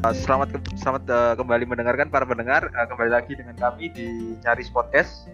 Uh, 0.00 0.16
selamat 0.16 0.56
ke- 0.56 0.80
selamat 0.80 1.04
uh, 1.12 1.34
kembali 1.36 1.68
mendengarkan 1.68 2.08
para 2.08 2.24
pendengar 2.24 2.72
uh, 2.72 2.88
kembali 2.88 3.12
lagi 3.12 3.36
dengan 3.36 3.52
kami 3.52 3.92
di 3.92 4.32
Nyaris 4.40 4.72
Podcast. 4.72 5.28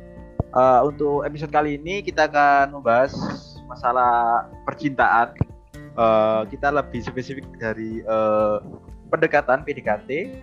Uh, 0.51 0.83
untuk 0.91 1.23
episode 1.23 1.55
kali 1.55 1.79
ini 1.79 2.03
kita 2.03 2.27
akan 2.27 2.75
membahas 2.75 3.15
masalah 3.71 4.43
percintaan. 4.67 5.39
Uh, 5.95 6.43
kita 6.51 6.75
lebih 6.75 6.99
spesifik 6.99 7.47
dari 7.63 8.03
uh, 8.11 8.59
pendekatan 9.07 9.63
PDKT, 9.63 10.43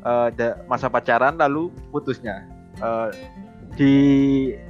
uh, 0.00 0.32
masa 0.64 0.88
pacaran 0.88 1.36
lalu 1.36 1.68
putusnya. 1.92 2.48
Uh, 2.80 3.12
di 3.76 3.94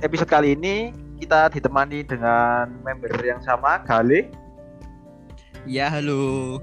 episode 0.02 0.26
kali 0.26 0.58
ini 0.58 0.90
kita 1.22 1.54
ditemani 1.54 2.02
dengan 2.02 2.74
member 2.82 3.14
yang 3.22 3.38
sama, 3.46 3.78
Gale. 3.86 4.26
Ya, 5.70 5.86
halo. 5.86 6.58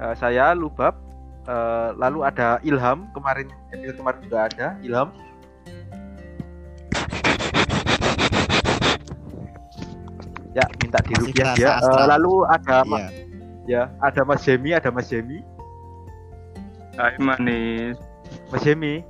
Uh, 0.00 0.14
saya 0.16 0.56
Lubab. 0.56 0.96
Uh, 1.44 1.96
lalu 1.96 2.20
ada 2.22 2.60
Ilham 2.62 3.08
kemarin 3.16 3.48
episode 3.72 3.96
kemarin 3.96 4.20
juga 4.22 4.38
ada 4.46 4.66
Ilham. 4.80 5.08
Ya 10.50 10.66
minta 10.82 10.98
di 11.06 11.14
Masih 11.14 11.22
rupiah 11.30 11.54
kerasa 11.54 11.62
ya. 11.62 11.72
Uh, 11.86 12.06
lalu 12.10 12.34
ada 12.50 12.76
Ma- 12.82 12.98
Iya. 12.98 13.08
ya 13.68 13.82
ada 14.02 14.20
Mas 14.26 14.42
Jemi, 14.42 14.70
ada 14.74 14.90
Mas 14.90 15.06
Jemi, 15.06 15.38
Hai 16.98 17.14
manis, 17.22 17.94
Mas 18.50 18.62
Jemi. 18.66 19.00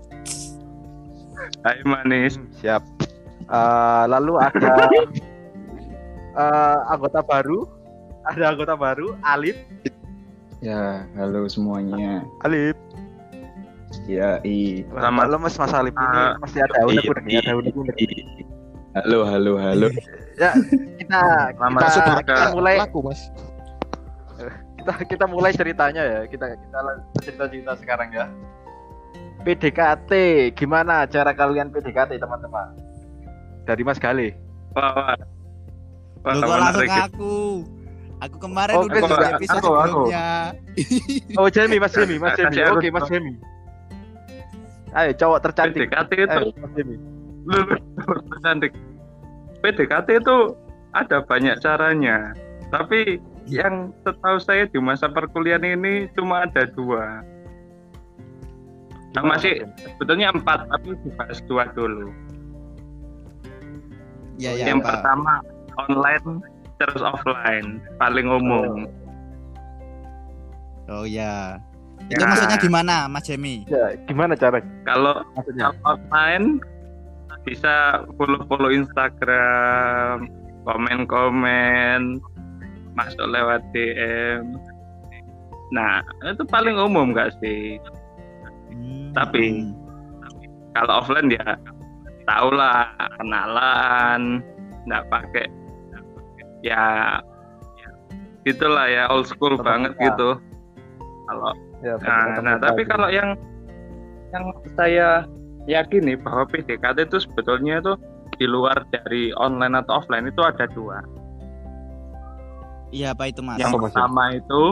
hai 1.64 1.80
manis. 1.82 2.36
Hmm, 2.36 2.46
siap. 2.60 2.82
Uh, 3.48 4.04
lalu 4.06 4.36
ada 4.38 4.74
uh, 6.36 6.76
anggota 6.92 7.24
baru, 7.24 7.64
ada 8.28 8.52
anggota 8.52 8.74
baru 8.76 9.16
Alif. 9.24 9.56
Ya, 10.60 11.08
halo 11.16 11.48
semuanya. 11.48 12.20
Alif. 12.44 12.76
Ya, 14.04 14.36
i. 14.44 14.84
Selamat. 14.92 15.32
Halo 15.32 15.36
Mas 15.40 15.56
Mas 15.56 15.72
Alif 15.72 15.96
ini 15.96 16.04
Ah, 16.04 16.36
masih 16.36 16.60
ada 16.60 16.84
unek-unek, 16.84 17.24
ya, 17.32 17.40
ada 17.48 17.52
unek-unek. 17.56 17.96
Halo, 18.92 19.24
halo, 19.24 19.52
halo. 19.56 19.88
Ya, 20.36 20.52
kita 21.00 21.20
kita, 21.56 22.20
kita 22.24 22.48
mulai 22.52 22.76
laku 22.80 23.00
mas 23.04 23.32
kita 24.80 24.92
kita 25.04 25.24
mulai 25.28 25.52
ceritanya 25.56 26.02
ya. 26.04 26.20
Kita 26.28 26.44
kita 26.52 26.78
cerita 27.24 27.44
cerita 27.48 27.72
sekarang 27.80 28.08
ya. 28.12 28.26
PDKT, 29.40 30.12
gimana 30.52 31.08
cara 31.08 31.32
kalian 31.32 31.72
PDKT 31.72 32.20
teman-teman? 32.20 32.76
Dari 33.64 33.80
Mas 33.80 33.96
Gale. 33.96 34.36
Wah, 34.76 34.92
wah. 34.92 35.16
Wah, 36.20 36.36
langsung 36.36 36.92
aku. 36.92 37.36
Aku 38.20 38.36
kemarin 38.36 38.74
Oh, 38.76 38.84
udah 38.84 39.00
aku, 39.00 39.06
di 39.08 39.14
aku, 39.16 39.36
episode 39.40 39.56
aku, 39.56 39.70
aku. 39.72 39.80
sebelumnya. 39.80 40.26
Oh, 41.40 41.48
Jemi, 41.48 41.76
Mas 41.80 41.92
Jemi, 41.92 42.16
Mas 42.20 42.36
Jemi. 42.36 42.52
Kasih 42.52 42.64
aku 42.68 42.76
Oke, 42.76 42.88
Mas 42.92 43.00
dong. 43.00 43.10
Jemi. 43.16 43.32
Ayo, 44.90 45.10
cowok 45.16 45.38
tercantik. 45.48 45.88
PDKT 45.88 46.12
itu, 46.18 46.28
Ayo, 46.28 46.52
Mas 46.60 46.72
Jemi. 46.76 46.96
lu 47.48 47.58
lu 47.64 47.76
cantik. 48.44 48.72
PDKT 49.60 50.08
itu 50.20 50.36
ada 50.92 51.24
banyak 51.24 51.56
caranya. 51.58 52.36
Tapi 52.68 53.16
yang 53.48 53.90
setahu 54.04 54.36
saya 54.38 54.68
di 54.68 54.78
masa 54.78 55.08
perkuliahan 55.08 55.64
ini 55.64 56.06
cuma 56.12 56.44
ada 56.44 56.68
dua. 56.70 57.24
Nah, 59.10 59.26
masih 59.26 59.64
sebetulnya 59.96 60.30
empat, 60.30 60.70
tapi 60.70 60.94
dibahas 61.02 61.40
dua 61.48 61.66
dulu. 61.74 62.12
Ya, 64.38 64.54
ya, 64.54 64.70
yang 64.70 64.78
Pak. 64.80 65.02
pertama 65.02 65.42
online, 65.76 66.40
terus 66.80 67.04
offline, 67.04 67.76
paling 68.00 68.24
umum. 68.26 68.88
Oh 70.88 71.04
ya. 71.04 71.60
Itu 72.08 72.18
Ya. 72.18 72.26
maksudnya 72.26 72.58
gimana, 72.58 73.06
Mas 73.06 73.28
Jemi? 73.28 73.68
Ya, 73.68 73.92
gimana 74.08 74.32
caranya? 74.34 74.66
Kalau 74.88 75.20
Maksudnya? 75.36 75.70
Offline 75.84 76.58
bisa 77.44 78.02
follow-follow 78.18 78.72
Instagram, 78.72 80.26
komen-komen, 80.64 82.18
masuk 82.96 83.26
lewat 83.28 83.60
DM. 83.70 84.56
Nah, 85.70 86.02
itu 86.26 86.42
paling 86.48 86.74
umum 86.74 87.14
gak 87.14 87.30
sih? 87.38 87.78
Hmm. 88.72 89.12
Tapi- 89.14 89.76
Kalau 90.70 91.02
offline 91.02 91.34
ya 91.34 91.58
tau 92.24 92.46
lah 92.54 92.86
kenalan, 93.18 94.38
nggak 94.86 95.02
pakai 95.10 95.46
ya 96.60 97.18
gitulah 98.42 98.86
ya 98.86 99.08
old 99.08 99.24
school 99.24 99.54
Tetap 99.54 99.66
banget 99.66 99.92
muka. 99.94 100.04
gitu. 100.06 100.30
Kalau 101.26 101.52
Ya, 101.80 101.96
Nah, 101.96 102.36
tetap 102.36 102.44
nah 102.44 102.56
tapi 102.60 102.82
gitu. 102.84 102.92
kalau 102.92 103.08
yang 103.08 103.32
yang 104.30 104.44
saya 104.76 105.24
yakini 105.64 106.12
bahwa 106.12 106.44
PDKT 106.44 107.08
itu 107.08 107.24
sebetulnya 107.24 107.80
itu 107.80 107.96
di 108.36 108.44
luar 108.44 108.84
dari 108.90 109.32
online 109.34 109.80
atau 109.80 109.96
offline 109.96 110.28
itu 110.28 110.40
ada 110.40 110.68
dua. 110.68 111.00
Iya, 112.90 113.16
apa 113.16 113.32
itu, 113.32 113.40
Mas? 113.40 113.56
Yang 113.56 113.80
pertama 113.80 114.34
itu 114.34 114.62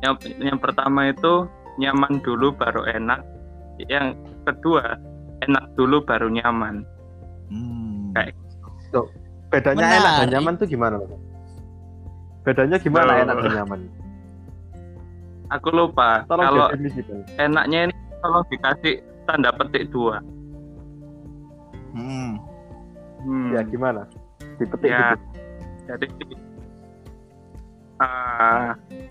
yang 0.00 0.14
yang 0.38 0.56
pertama 0.56 1.00
itu 1.08 1.44
nyaman 1.76 2.24
dulu 2.24 2.56
baru 2.56 2.88
enak. 2.88 3.20
Yang 3.84 4.16
kedua 4.48 4.96
enak 5.44 5.64
dulu 5.76 6.00
baru 6.00 6.32
nyaman. 6.32 6.88
Hmm. 7.52 8.16
Kayak- 8.16 8.38
bedanya 9.48 9.78
Menarik. 9.80 10.00
enak 10.00 10.12
dan 10.16 10.28
nyaman 10.30 10.52
tuh 10.56 10.66
gimana? 10.66 10.96
Bedanya 12.42 12.76
gimana 12.78 13.10
Oh. 13.10 13.22
enak 13.22 13.36
dan 13.40 13.52
nyaman? 13.54 13.80
Aku 15.48 15.68
lupa 15.70 16.26
Tolong 16.26 16.42
kalau 16.44 16.66
definisikan. 16.70 17.22
enaknya 17.38 17.78
ini 17.86 17.94
kalau 18.18 18.40
dikasih 18.48 18.94
tanda 19.24 19.50
petik 19.52 19.86
dua. 19.88 20.18
Hmm. 21.94 22.42
Hmm. 23.22 23.50
Ya, 23.50 23.62
gimana? 23.62 24.10
Dipetik 24.58 24.90
Ya, 24.90 25.14
gitu. 25.14 25.24
jadi 25.86 26.06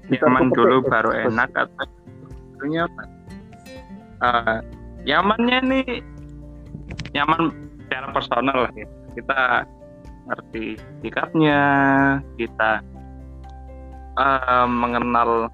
Bisa 0.06 0.25
nyaman 0.28 0.51
dulu 0.51 0.75
petik, 0.79 0.91
baru 0.91 1.12
enak 1.25 1.50
atau. 1.56 1.85
Ah, 4.19 4.59
nyamannya 5.03 5.57
nih 5.66 5.88
nyaman 7.12 7.51
secara 7.81 8.07
personal 8.12 8.57
lah 8.68 8.74
ya. 8.75 8.88
Kita 9.16 9.40
ngerti 10.25 10.75
sikapnya, 11.02 11.62
kita 12.36 12.81
ah, 14.16 14.66
mengenal 14.66 15.50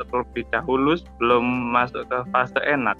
terlebih 0.00 0.48
dahulu 0.48 0.96
sebelum 0.96 1.44
masuk 1.72 2.08
ke 2.08 2.18
fase 2.32 2.60
enak. 2.64 2.96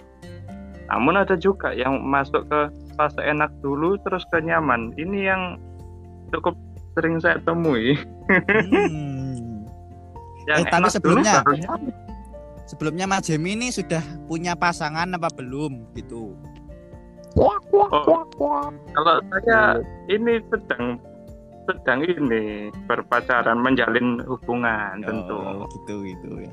Namun 0.91 1.17
ada 1.17 1.39
juga 1.39 1.73
yang 1.73 2.03
masuk 2.03 2.45
ke 2.51 2.61
fase 2.95 3.23
enak 3.23 3.49
dulu 3.65 3.97
terus 4.05 4.27
ke 4.29 4.43
nyaman. 4.43 4.93
Ini 4.99 5.19
yang 5.33 5.43
cukup 6.29 6.59
sering 6.93 7.17
saya 7.23 7.39
temui. 7.41 7.97
Hmm. 8.29 9.65
Yang 10.49 10.61
Eh, 10.61 10.67
tapi 10.67 10.73
enak 10.73 10.81
dulu 10.81 10.95
sebelumnya- 11.21 11.45
nyaman. 11.47 11.81
Sebelumnya 12.67 13.07
Mas 13.07 13.27
Jemi 13.27 13.55
ini 13.55 13.69
sudah 13.71 13.99
punya 14.27 14.55
pasangan 14.55 15.07
apa 15.11 15.27
belum 15.35 15.91
gitu? 15.95 16.39
Oh, 17.41 17.57
kalau 18.93 19.17
saya 19.33 19.81
ini 20.07 20.45
sedang 20.53 21.01
sedang 21.65 22.01
ini 22.03 22.69
berpacaran 22.85 23.57
menjalin 23.57 24.21
hubungan 24.27 25.01
tentu. 25.01 25.39
Oh, 25.39 25.65
gitu 25.81 26.05
gitu 26.05 26.29
ya. 26.37 26.51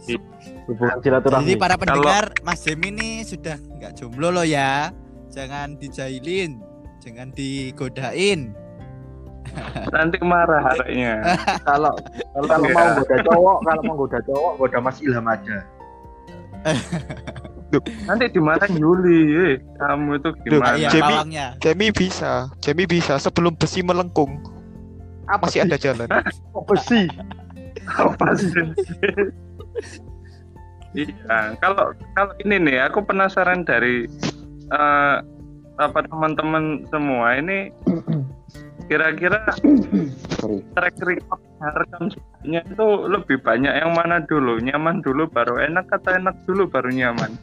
Hubungan 0.69 0.97
silaturahmi. 1.01 1.43
Jadi 1.43 1.53
para 1.57 1.75
pendengar 1.75 2.31
Mas 2.41 2.63
Jemi 2.63 2.93
ini 2.93 3.09
sudah 3.21 3.57
nggak 3.77 3.99
jomblo 3.99 4.31
loh 4.31 4.47
ya. 4.47 4.93
Jangan 5.27 5.75
dijailin, 5.75 6.63
jangan 7.03 7.35
digodain. 7.35 8.55
Nanti 9.95 10.17
marah 10.21 10.59
harapnya. 10.61 11.19
kalau 11.63 11.91
kalau, 12.35 12.45
kalau 12.47 12.63
Iya. 12.63 12.75
mau 12.75 12.87
goda 12.95 13.17
cowok, 13.25 13.57
kalau 13.66 13.81
mau 13.83 13.95
goda 13.97 14.19
cowok, 14.23 14.51
goda 14.59 14.78
Mas 14.79 14.97
Ilham 15.01 15.28
aja. 15.28 15.57
Nanti 18.08 18.25
dimarahin 18.31 18.79
Yuli. 18.79 19.19
Eh, 19.35 19.53
kamu 19.75 20.23
itu 20.23 20.29
gimana? 20.47 20.75
Iya, 20.79 20.90
Jemi-. 20.90 21.19
Jamie 21.59 21.91
bisa 21.91 22.47
Jamie 22.64 22.87
bisa 22.87 23.19
sebelum 23.19 23.53
besi 23.55 23.84
melengkung 23.84 24.40
Apa 25.28 25.52
masih 25.52 25.59
sih? 25.59 25.67
ada 25.67 25.75
jalan 25.75 26.08
Apa 26.59 26.73
sih? 26.79 27.05
Apa 27.91 28.28
sih? 28.40 28.64
Iya, 30.96 31.53
kalau 31.59 31.91
kalau 32.16 32.34
ini 32.41 32.55
nih 32.58 32.87
aku 32.87 33.03
penasaran 33.03 33.67
dari 33.67 34.08
eh, 34.72 35.16
apa 35.78 35.99
teman-teman 36.09 36.87
semua 36.90 37.37
ini 37.37 37.69
kira-kira 38.87 39.43
Sorry. 40.37 40.61
track 40.73 40.95
record 41.01 41.41
rekam 41.57 42.03
jejaknya 42.07 42.61
itu 42.63 42.85
lebih 43.09 43.37
banyak 43.41 43.73
yang 43.73 43.91
mana 43.91 44.22
dulu 44.22 44.61
nyaman 44.61 45.01
dulu 45.01 45.25
baru 45.25 45.57
enak 45.59 45.89
atau 45.89 46.13
enak 46.13 46.35
dulu 46.45 46.69
baru 46.69 46.89
nyaman 46.89 47.34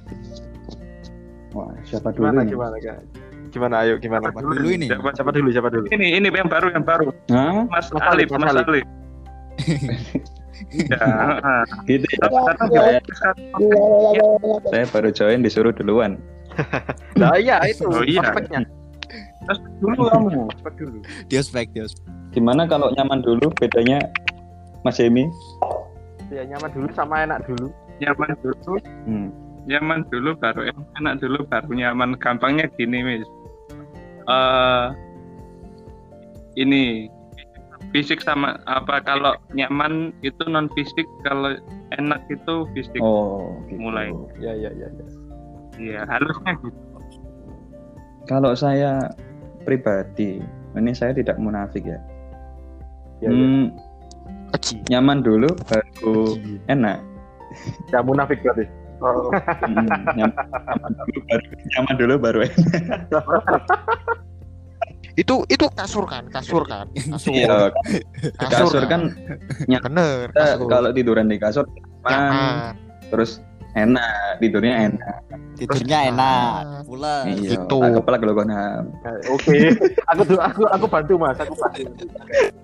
Wah, 1.50 1.70
siapa 1.82 2.10
dulu 2.10 2.26
Gimana 2.26 2.40
nih? 2.42 2.50
gimana 2.50 2.76
Kak? 2.78 2.98
Gimana 3.50 3.74
ayo 3.82 3.94
gimana? 3.98 4.26
Siapa 4.26 4.42
dulu 4.42 4.66
ini? 4.68 4.86
siapa, 4.86 5.10
Siapa 5.14 5.30
dulu 5.30 5.48
siapa 5.50 5.68
dulu? 5.70 5.86
ini 5.90 6.18
ini 6.18 6.26
yang 6.28 6.50
baru 6.50 6.66
yang 6.70 6.82
baru 6.82 7.06
Hah? 7.30 7.62
Mas, 7.70 7.86
Mas 7.90 8.06
Alif 8.08 8.28
Mas 8.32 8.54
Alif 8.54 8.86
Iya. 10.54 10.98
heeh. 11.02 11.62
Gitu 11.90 12.06
ya. 12.14 12.30
Saya, 14.70 14.86
baru 14.90 15.10
join 15.10 15.42
disuruh 15.42 15.74
duluan. 15.74 16.18
Nah 17.18 17.34
iya 17.34 17.58
itu 17.66 17.86
Oh, 17.86 18.02
iya. 18.02 18.22
Terus 19.44 19.58
dulu 19.78 20.06
kamu. 20.06 20.46
Aspek 20.50 20.74
dulu. 20.78 20.98
Di 21.26 21.34
ospek, 21.38 21.66
di 21.70 21.80
ospek. 21.82 22.06
Gimana 22.34 22.66
kalau 22.66 22.90
nyaman 22.98 23.22
dulu 23.22 23.46
bedanya 23.56 24.02
Mas 24.82 24.98
Emi? 24.98 25.30
Ya 26.28 26.42
nyaman 26.44 26.70
dulu 26.74 26.88
sama 26.92 27.22
enak 27.22 27.46
dulu. 27.46 27.70
Nyaman 28.02 28.34
dulu, 28.42 28.74
Hmm. 29.06 29.30
nyaman 29.70 30.02
dulu 30.10 30.34
baru 30.34 30.66
enak, 30.66 30.86
enak 30.98 31.14
dulu 31.22 31.38
baru 31.46 31.70
nyaman. 31.72 32.18
Gampangnya 32.18 32.66
gini, 32.74 33.00
Mis. 33.06 33.22
Eh 34.26 34.86
ini 36.58 37.06
fisik 37.94 38.18
sama 38.18 38.58
apa 38.66 38.98
kalau 39.06 39.38
nyaman 39.54 40.10
itu 40.26 40.42
non 40.50 40.66
fisik 40.74 41.06
kalau 41.22 41.54
enak 41.94 42.18
itu 42.26 42.66
fisik 42.74 42.98
Oh, 42.98 43.54
gitu. 43.70 43.78
Mulai. 43.78 44.10
Ya 44.42 44.54
ya 44.58 44.74
ya. 44.74 44.90
ya. 44.90 45.06
iya 45.78 46.00
harusnya 46.06 46.54
gitu 46.62 46.82
Kalau 48.24 48.56
saya 48.56 49.04
pribadi, 49.68 50.40
ini 50.72 50.90
saya 50.96 51.12
tidak 51.12 51.36
munafik 51.36 51.84
ya. 51.84 52.00
Ya, 53.24 53.26
ya. 53.26 53.30
Hmm, 53.32 53.64
Aji. 54.52 54.74
nyaman 54.86 55.18
dulu 55.20 55.48
baru 55.64 56.36
enak. 56.68 57.00
Ya 57.88 57.98
munafik 58.00 58.38
berarti. 58.40 58.68
oh, 59.00 59.32
Hmm, 59.64 59.88
nyaman, 60.12 60.36
nyaman 60.36 60.92
dulu 61.00 61.18
baru 61.26 61.44
nyaman 61.72 61.94
dulu 61.96 62.14
baru 62.20 62.38
enak. 62.44 63.24
Itu 65.14 65.46
itu 65.46 65.70
kasur 65.70 66.10
kan, 66.10 66.26
kasur 66.26 66.66
kan. 66.66 66.90
Kasur. 66.90 67.30
Iya, 67.30 67.70
kasur 68.50 68.82
kan 68.90 69.14
bener. 69.78 70.26
kita 70.34 70.58
Kasur. 70.58 70.66
kalau 70.66 70.90
tiduran 70.90 71.30
di 71.30 71.38
kasur 71.38 71.62
nyaman, 72.02 72.74
terus 73.14 73.38
enak, 73.78 74.42
tidurnya 74.42 74.90
enak. 74.90 75.16
Tidurnya 75.54 75.98
enak. 76.10 76.82
Pulas. 76.82 77.30
Iya, 77.30 77.46
Gitu. 77.54 77.78
tak 77.78 77.94
kepala 77.94 78.16
kalau. 78.18 78.82
Oke. 79.30 79.70
aku 80.10 80.22
tuh 80.26 80.38
aku 80.42 80.62
aku 80.66 80.86
bantu 80.90 81.14
Mas, 81.14 81.38
aku 81.38 81.54
bantu. 81.54 81.86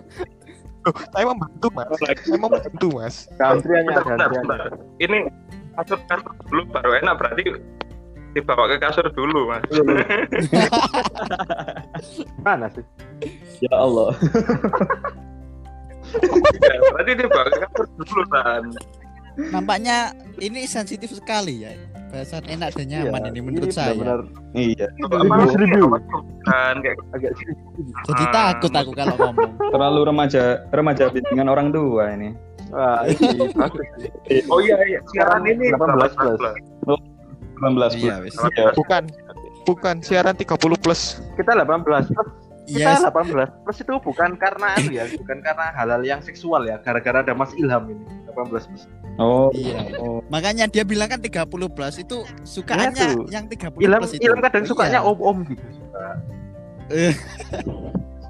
Loh, 0.80 0.96
saya 1.12 1.24
mau 1.28 1.36
bantu 1.36 1.68
mas. 1.76 1.88
Saya 2.00 2.38
mau 2.40 2.48
bantu 2.48 2.88
mas. 2.96 3.16
Bentar, 3.36 3.60
gantriannya. 3.60 4.26
bentar. 4.32 4.60
ini 4.96 5.18
kasur 5.76 5.98
kasur 6.08 6.32
dulu 6.48 6.62
baru 6.72 6.90
enak 7.04 7.14
berarti 7.20 7.42
dibawa 8.32 8.64
ke 8.70 8.76
kasur 8.80 9.06
dulu 9.12 9.50
mas 9.50 9.64
Mana 12.46 12.66
sih? 12.72 12.84
Ya 13.60 13.74
Allah. 13.76 14.16
Ya, 16.10 16.76
berarti 16.96 17.12
dibawa 17.12 17.44
ke 17.48 17.56
kasur 17.64 17.86
dulu 18.00 18.22
kan 18.32 18.64
Nampaknya 19.40 20.12
ini 20.42 20.68
sensitif 20.68 21.16
sekali 21.16 21.64
ya. 21.64 21.72
Bahasan 22.10 22.42
enak 22.44 22.70
dan 22.74 22.86
nyaman 22.86 23.20
Iya, 23.20 23.30
ini 23.30 23.40
menurut 23.40 23.70
saya. 23.70 23.94
benar 23.94 24.20
Iya, 24.50 24.86
Harus 25.30 25.54
review. 25.54 25.86
kan 26.42 26.74
kayak 26.76 26.96
agak 27.12 27.32
Jadi 28.04 28.24
Ah. 28.26 28.32
takut 28.50 28.72
aku 28.72 28.90
kalau 28.92 29.14
ngomong. 29.16 29.50
terlalu 29.70 30.00
remaja 30.04 30.42
remaja 30.68 31.04
bimbingan 31.06 31.46
orang 31.46 31.70
tua 31.70 32.10
ini. 32.10 32.34
Wah, 32.70 33.02
ini 33.02 33.50
oh 34.46 34.58
iya 34.58 34.78
iya 34.84 35.00
siaran 35.06 35.42
ini 35.44 35.70
18 35.70 36.14
plus. 36.14 36.40
18 37.56 37.92
Iya, 37.94 38.14
wis. 38.20 38.34
Iya. 38.34 38.70
Bukan. 38.72 39.02
Bukan 39.62 39.96
siaran 40.00 40.34
30 40.34 40.56
plus. 40.74 41.20
Kita 41.36 41.52
18 41.52 42.08
plus. 42.08 42.26
Iya, 42.66 42.94
Kita 42.96 43.10
18 43.10 43.50
plus 43.60 43.78
itu 43.78 43.94
bukan 44.00 44.30
karena 44.34 44.66
anu 44.72 44.90
ya, 44.92 45.04
bukan 45.12 45.38
karena 45.40 45.66
hal-hal 45.74 46.02
yang 46.02 46.20
seksual 46.20 46.62
ya, 46.64 46.78
gara-gara 46.78 47.20
ada 47.20 47.34
Mas 47.34 47.50
Ilham 47.54 47.86
ini. 47.88 48.02
18 48.26 48.66
plus. 48.66 48.82
Oh, 49.20 49.52
Iya. 49.52 50.00
oh. 50.00 50.24
Makanya 50.26 50.64
dia 50.64 50.80
bilang 50.80 51.06
kan 51.06 51.20
30 51.20 51.44
plus 51.68 52.00
itu 52.00 52.24
sukaannya 52.40 52.96
Iya 52.96 53.12
tuh. 53.12 53.24
yang 53.28 53.44
30 53.46 53.84
Ilham 53.84 54.00
plus 54.00 54.16
itu. 54.16 54.24
Ilham 54.24 54.40
kadang 54.40 54.64
sukanya 54.64 54.98
Iya. 54.98 55.06
om-om 55.06 55.38
gitu. 55.44 55.64
suka. 55.70 56.04
Eh. 56.88 57.14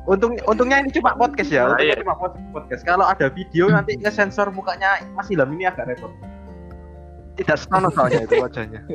Untung 0.03 0.35
untungnya 0.43 0.83
ini 0.83 0.91
cuma 0.91 1.15
podcast 1.15 1.49
ya, 1.49 1.63
Ah, 1.63 1.67
untungnya 1.73 1.95
iya. 1.95 2.03
cuma 2.03 2.15
pod- 2.15 2.41
podcast. 2.51 2.83
Kalau 2.83 3.07
ada 3.07 3.31
video 3.31 3.71
nanti 3.71 3.95
ke 3.95 4.11
sensor 4.11 4.51
mukanya 4.51 4.99
Mas 5.15 5.31
Ilham 5.31 5.55
ini 5.55 5.65
agak 5.65 5.87
repot. 5.87 6.11
Tidak 7.39 7.57
senonoh 7.57 7.95
soalnya 7.95 8.27
itu 8.27 8.35
wajahnya. 8.37 8.81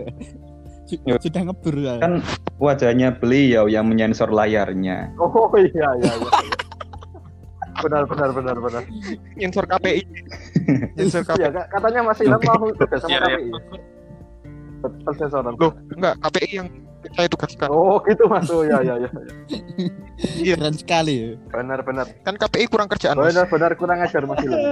Su- 0.85 1.01
Sudah 1.01 1.41
ngebur 1.41 1.75
ya. 1.79 1.97
Kan 1.97 2.21
wajahnya 2.59 3.15
beliau 3.15 3.65
yang 3.65 3.87
menyensor 3.87 4.29
layarnya. 4.29 5.15
Oh 5.17 5.49
iya 5.55 5.87
iya 5.95 6.11
iya. 6.13 6.29
Benar 7.75 8.03
benar 8.05 8.29
benar 8.31 8.55
benar. 8.55 8.83
Insur 9.35 9.65
KPI. 9.65 10.01
Insur 10.95 11.23
KPI. 11.23 11.51
Kak, 11.51 11.67
katanya 11.69 11.99
Mas 12.03 12.19
Ilham 12.19 12.39
mau 12.39 12.67
sama 12.71 13.09
Iya, 13.09 13.19
iya. 13.19 13.35
KPI. 13.35 13.49
Betul 14.79 15.13
sensoran. 15.17 15.53
Loh, 15.57 15.71
enggak 15.91 16.15
KPI 16.21 16.49
yang 16.53 16.67
saya 17.11 17.27
tugaskan. 17.27 17.69
Oh 17.69 17.99
gitu 18.03 18.23
Mas. 18.25 18.47
Oh 18.49 18.61
iya 18.61 18.79
iya 18.81 18.95
iya. 18.97 19.09
Iya. 20.39 20.53
Keren 20.55 20.73
sekali 20.73 21.13
ya. 21.13 21.27
Benar 21.49 21.79
benar. 21.81 22.05
Kan 22.21 22.35
KPI 22.35 22.65
kurang 22.65 22.87
kerjaan 22.87 23.15
mas. 23.15 23.33
Benar 23.33 23.45
benar 23.47 23.71
kurang 23.75 23.99
ajar 23.99 24.23
Mas 24.23 24.39
Ilham. 24.41 24.59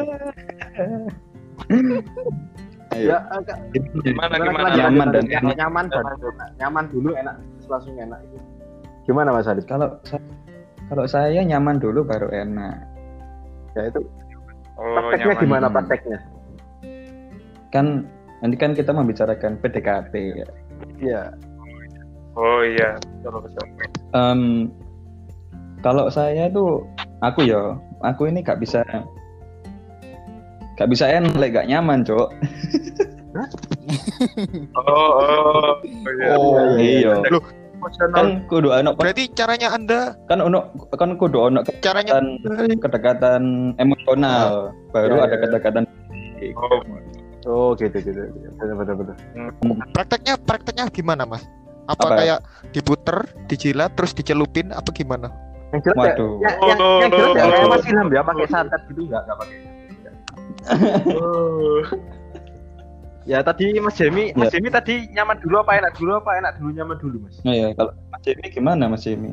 Ayo. 2.93 3.09
Ya, 3.09 3.25
agak 3.27 3.57
gimana 4.05 4.37
Gimana 4.37 4.69
Nyaman 4.69 5.07
dan 5.09 5.25
enak. 5.25 5.55
nyaman 5.57 5.85
dan 5.89 6.03
enak. 6.05 6.49
nyaman 6.61 6.85
dulu 6.93 7.09
enak 7.17 7.35
langsung 7.65 7.97
enak 7.97 8.19
itu 8.21 8.37
gimana 9.03 9.33
mas 9.33 9.49
Adit 9.49 9.65
Kalau 9.65 9.97
saya, 10.05 10.21
kalau 10.87 11.05
saya 11.09 11.41
nyaman 11.41 11.81
dulu 11.81 12.05
baru 12.05 12.29
enak. 12.29 12.85
Ya 13.73 13.89
itu 13.89 14.01
oh 14.77 14.85
prakteknya 14.97 15.33
nyaman. 15.33 15.43
gimana 15.43 15.67
prakteknya? 15.69 16.19
Kan 17.73 18.05
nanti 18.45 18.55
kan 18.59 18.71
kita 18.77 18.91
membicarakan 18.93 19.57
PDKT 19.61 20.13
ya. 20.13 20.47
iya. 21.01 21.21
Oh 22.33 22.61
iya. 22.65 22.97
Betul 23.21 23.45
betul. 23.45 23.65
Em, 24.13 24.69
kalau 25.85 26.09
saya 26.09 26.49
tuh 26.49 26.85
aku 27.21 27.45
ya, 27.45 27.77
aku 28.01 28.29
ini 28.29 28.41
gak 28.41 28.61
bisa 28.61 28.81
gak 30.77 30.89
bisa 30.89 31.05
enak, 31.05 31.53
gak 31.53 31.69
nyaman, 31.69 32.01
Cok. 32.01 32.29
oh 34.77 35.09
oh 35.17 35.73
iya. 36.17 36.33
Oh, 36.37 36.77
iya. 36.77 37.13
Loh, 37.29 37.43
Emosional. 37.83 38.15
Kan 38.15 38.27
kudu 38.47 38.67
ono 38.71 38.89
berarti 38.95 39.23
caranya 39.35 39.67
anda, 39.75 40.15
kan 40.31 40.39
ono 40.39 40.71
kan 40.95 41.19
kudu 41.19 41.37
ono 41.51 41.59
caranya 41.83 42.23
kedekatan, 42.23 42.79
kedekatan 42.79 43.43
emosional, 43.75 44.71
baru 44.95 45.19
Ya, 45.19 45.23
ada 45.23 45.27
ya, 45.27 45.35
ya. 45.35 45.43
kedekatan 45.43 45.83
oh 46.55 46.79
oh 47.43 47.69
gitu 47.75 47.97
gitu 47.99 48.23
benar 48.55 48.75
benar 48.79 48.95
benar 48.95 49.15
prakteknya 49.91 50.33
prakteknya 50.39 50.87
gimana 50.95 51.27
mas? 51.27 51.43
Apa, 51.83 52.03
Apa? 52.07 52.15
kayak 52.15 52.39
diputer, 52.71 53.27
dijilat, 53.51 53.91
terus 53.99 54.15
dicelupin, 54.15 54.71
apa 54.71 54.87
gimana? 54.95 55.27
yang 55.73 55.81
jelas 55.81 55.97
ya, 55.97 56.03
Waduh. 56.15 56.33
ya, 56.39 56.51
yang, 56.53 56.79
yang 57.01 57.11
jelas 57.11 57.33
ya 57.33 57.43
kayak 57.43 57.65
Oh. 57.65 57.71
mas 57.73 57.83
Ilham 57.89 58.07
ya 58.13 58.21
pakai 58.21 58.45
santet 58.47 58.81
gitu 58.87 59.01
enggak 59.09 59.21
enggak 59.25 59.37
pakai 59.41 59.57
oh 61.17 61.81
ya 63.23 63.39
tadi 63.39 63.77
Mas 63.77 63.95
Jemi 63.95 64.31
Mas 64.33 64.49
Ya. 64.49 64.57
Jemi 64.57 64.69
tadi 64.69 65.07
nyaman 65.09 65.39
dulu 65.39 65.59
apa 65.59 65.77
enak 65.77 65.93
dulu 65.95 66.17
apa 66.17 66.31
enak 66.35 66.53
dulu 66.57 66.69
nyaman 66.71 66.97
dulu 66.97 67.17
Mas? 67.23 67.35
Nah 67.41 67.53
ya, 67.53 67.67
kalau 67.73 67.91
Mas 68.07 68.21
Jimmy 68.21 68.45
gimana 68.49 68.83
Mas 68.85 69.03
Jimmy? 69.03 69.31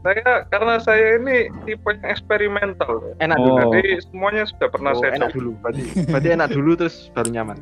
saya 0.00 0.48
karena 0.48 0.80
saya 0.80 1.20
ini 1.20 1.52
tipe 1.62 1.84
yang 1.84 2.00
eksperimental. 2.08 3.04
Enak 3.20 3.36
Oh. 3.36 3.44
dulu. 3.52 3.76
Jadi 3.76 4.00
semuanya 4.00 4.48
sudah 4.48 4.68
pernah 4.68 4.92
Oh, 4.92 4.98
saya 4.98 5.12
enak 5.12 5.28
coba. 5.28 5.36
dulu. 5.36 5.50
Berarti 5.60 5.82
berarti 6.08 6.28
enak 6.32 6.48
dulu 6.50 6.70
terus 6.72 6.96
baru 7.12 7.28
nyaman. 7.30 7.58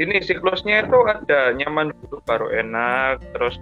Ini 0.00 0.16
siklusnya 0.24 0.88
itu 0.88 0.98
ada 1.04 1.52
nyaman 1.52 1.92
dulu 1.92 2.16
baru 2.24 2.48
enak. 2.48 3.20
Terus 3.36 3.60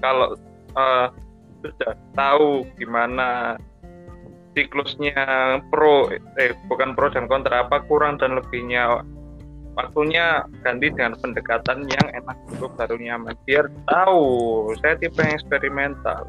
kalau 0.00 0.32
eh, 0.72 1.06
sudah 1.60 1.92
tahu 2.16 2.64
gimana 2.80 3.60
siklusnya 4.56 5.12
pro 5.68 6.08
eh 6.34 6.56
bukan 6.66 6.96
pro 6.96 7.12
dan 7.12 7.28
kontra 7.28 7.62
apa 7.62 7.84
kurang 7.84 8.16
dan 8.16 8.34
lebihnya 8.34 9.04
waktunya 9.76 10.40
ganti 10.64 10.88
dengan 10.88 11.12
pendekatan 11.14 11.84
yang 11.84 12.06
enak 12.16 12.36
dulu 12.48 12.72
baru 12.72 12.96
nyaman 12.96 13.36
biar 13.44 13.68
tahu 13.84 14.24
saya 14.80 14.96
tipe 14.96 15.20
yang 15.20 15.36
eksperimental 15.36 16.24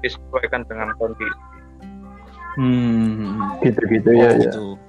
disesuaikan 0.00 0.64
dengan 0.64 0.96
kondisi 0.96 1.36
Hmm. 2.56 3.36
gitu 3.60 3.84
gitu 3.84 4.08
Oh, 4.08 4.16
ya 4.16 4.32
ya 4.32 4.48
gitu. 4.48 4.80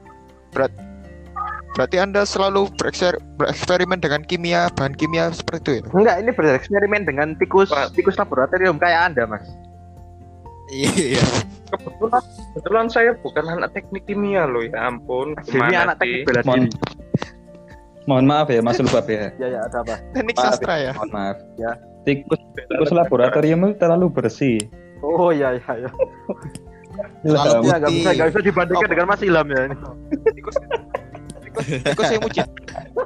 Berarti 1.76 2.00
anda 2.00 2.24
selalu 2.24 2.72
berekser- 2.74 3.20
bereksperimen 3.36 4.00
dengan 4.00 4.24
kimia, 4.24 4.72
bahan 4.72 4.96
kimia 4.96 5.30
seperti 5.30 5.60
itu 5.60 5.72
ya? 5.78 5.92
enggak 5.94 6.16
ini 6.18 6.32
bereksperimen 6.32 7.04
dengan 7.04 7.36
tikus 7.36 7.68
Pak. 7.68 7.92
tikus 7.92 8.16
laboratorium 8.16 8.80
kayak 8.80 9.12
anda 9.12 9.28
Mas 9.28 9.44
Iya. 10.68 11.24
kebetulan 11.68 12.24
kebetulan 12.52 12.88
saya 12.88 13.12
bukan 13.20 13.46
anak 13.48 13.72
teknik 13.72 14.04
kimia 14.04 14.44
loh 14.44 14.64
ya 14.64 14.88
ampun 14.88 15.32
gimana 15.48 15.92
anak 15.92 15.98
teknik 16.00 16.28
bela 16.28 16.42
diri 16.44 16.68
mohon 18.04 18.24
maaf 18.24 18.48
ya 18.48 18.60
Mas 18.60 18.80
Lubab 18.80 19.04
ya. 19.08 19.32
ya 19.36 19.48
ya 19.48 19.60
ada 19.64 19.84
apa 19.84 19.96
Teknik 20.16 20.36
Maaf 20.36 20.46
sastra 20.56 20.76
ya? 20.80 20.92
Mohon 20.96 21.12
maaf. 21.12 21.38
Ya. 21.60 21.72
Tikus 22.04 22.40
tikus 22.56 22.92
laboratorium 22.92 23.68
itu 23.68 23.76
terlalu 23.78 24.08
bersih. 24.08 24.64
oh 25.04 25.28
iya 25.30 25.60
iya 25.60 25.72
iya 25.76 25.92
Terlalu 27.20 27.52
Ilham. 27.52 27.64
Ya 27.68 27.76
nggak 27.78 27.92
bisa 27.92 28.10
nggak 28.16 28.28
bisa 28.32 28.42
dibandingkan 28.42 28.88
Oh. 28.88 28.92
dengan 28.96 29.06
Mas 29.12 29.22
Ilham 29.22 29.48
ya 29.52 29.60
ini. 29.68 29.76
Ikut 30.40 30.54
ikut 31.52 31.64
ikut 31.84 32.04
saya 32.08 32.20
mujid. 32.24 32.48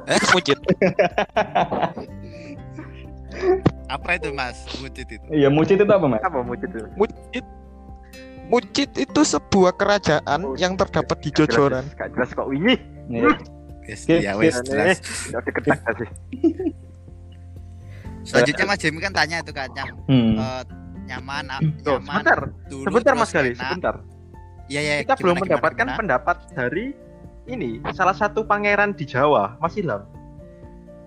Ikut 0.06 0.30
mujid. 0.32 0.58
Apa 3.88 4.16
itu 4.16 4.28
Mas? 4.32 4.64
Wujud 4.78 5.04
itu. 5.04 5.16
Iya, 5.28 5.48
mucit 5.48 5.76
itu 5.76 5.84
apa, 5.86 6.06
Mas? 6.06 6.22
Apa 6.22 6.40
mucit 6.40 6.68
itu? 6.68 6.86
Mujid 6.96 7.44
Mujid 8.42 8.90
itu 8.98 9.20
sebuah 9.22 9.72
kerajaan 9.80 10.40
Oh, 10.44 10.52
yang 10.58 10.76
terdapat 10.76 11.16
di 11.24 11.30
Jojoran. 11.32 11.88
Gak 11.96 12.12
jelas 12.12 12.30
kok 12.32 12.48
ini. 12.52 12.76
Iya. 13.08 13.32
Yes, 13.82 14.04
Oke, 14.04 14.14
ya 14.20 14.32
oke. 14.36 14.44
wes 14.44 14.56
jelas. 14.62 14.98
Udah 15.26 15.40
sih. 15.96 16.08
Selanjutnya 18.22 18.64
Mas 18.68 18.78
Jemi 18.78 18.98
kan 19.00 19.10
tanya 19.10 19.42
itu 19.42 19.50
kan 19.50 19.66
Hmm. 20.06 20.38
eh, 20.38 20.62
nyaman, 21.10 21.44
ah, 21.50 21.60
Tuh, 21.82 21.98
nyaman. 21.98 22.22
sebentar, 22.22 22.40
dulu, 22.70 22.84
sebentar 22.86 23.14
Mas 23.18 23.30
Gali, 23.34 23.50
enak. 23.50 23.58
sebentar. 23.58 23.94
Iya 24.70 24.80
ya. 24.80 24.94
Kita 25.02 25.14
belum 25.18 25.36
mendapatkan 25.42 25.86
pendapat 25.98 26.36
dari 26.54 26.94
ini 27.44 27.82
salah 27.90 28.14
satu 28.14 28.46
pangeran 28.46 28.94
di 28.94 29.02
Jawa, 29.02 29.58
Mas 29.58 29.74
Ilham. 29.74 30.06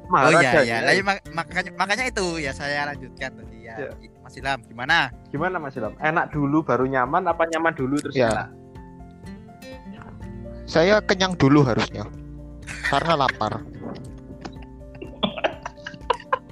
Oh 0.05 0.13
Maharaja. 0.13 0.37
iya 0.37 0.61
iya, 0.61 0.77
Lah, 0.85 0.93
iya, 0.93 1.01
mak- 1.01 1.25
makanya 1.33 1.71
makanya 1.73 2.05
itu 2.05 2.37
ya 2.37 2.53
saya 2.53 2.85
lanjutkan 2.85 3.33
tadi 3.33 3.57
ya. 3.63 3.75
Ya. 3.75 3.89
Mas 4.21 4.37
Ilham 4.37 4.59
gimana? 4.63 5.09
Gimana 5.29 5.57
Mas 5.57 5.73
Ilham? 5.73 5.97
Enak 5.97 6.29
dulu 6.29 6.61
baru 6.61 6.85
nyaman 6.85 7.25
apa 7.25 7.43
nyaman 7.47 7.73
dulu 7.73 7.97
terus 7.97 8.13
Ya. 8.13 8.29
enak? 8.29 8.49
Saya 10.65 11.01
kenyang 11.01 11.33
dulu 11.33 11.61
harusnya. 11.61 12.05
Karena 12.85 13.17
lapar. 13.17 13.61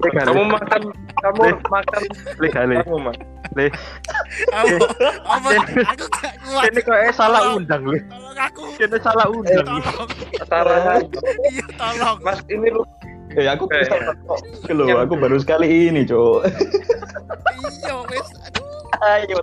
Kamu 0.03 0.43
makan, 0.51 0.81
kamu 1.15 1.41
makan, 1.63 2.01
legal. 2.35 2.67
kamu 2.83 2.97
makan. 3.07 3.25
Apa? 4.51 4.75
Apa? 5.23 5.49
Aku 5.93 6.05
gak 6.11 6.35
kuat. 6.43 6.63
Ini 6.67 6.79
kok 6.81 6.97
eh 6.97 7.13
salah 7.13 7.55
undang 7.55 7.85
loh. 7.85 7.95
Tolong 8.03 8.35
aku. 8.35 8.63
Ini 8.75 8.97
salah 8.99 9.25
undang. 9.29 9.63
Tolong. 10.43 11.01
Iya 11.47 11.65
tolong. 11.77 12.17
Mas 12.19 12.39
ini 12.49 12.67
lu 12.67 12.83
Eh, 13.33 13.47
aku. 13.47 13.63
Oke 13.65 14.71
loh, 14.71 14.87
aku 14.95 15.13
baru 15.17 15.37
sekali 15.37 15.89
ini, 15.89 16.01
Cok. 16.03 16.39
Iya 17.59 17.95
wes. 18.07 18.27
Aduh. 18.39 19.03
Ayo, 19.03 19.37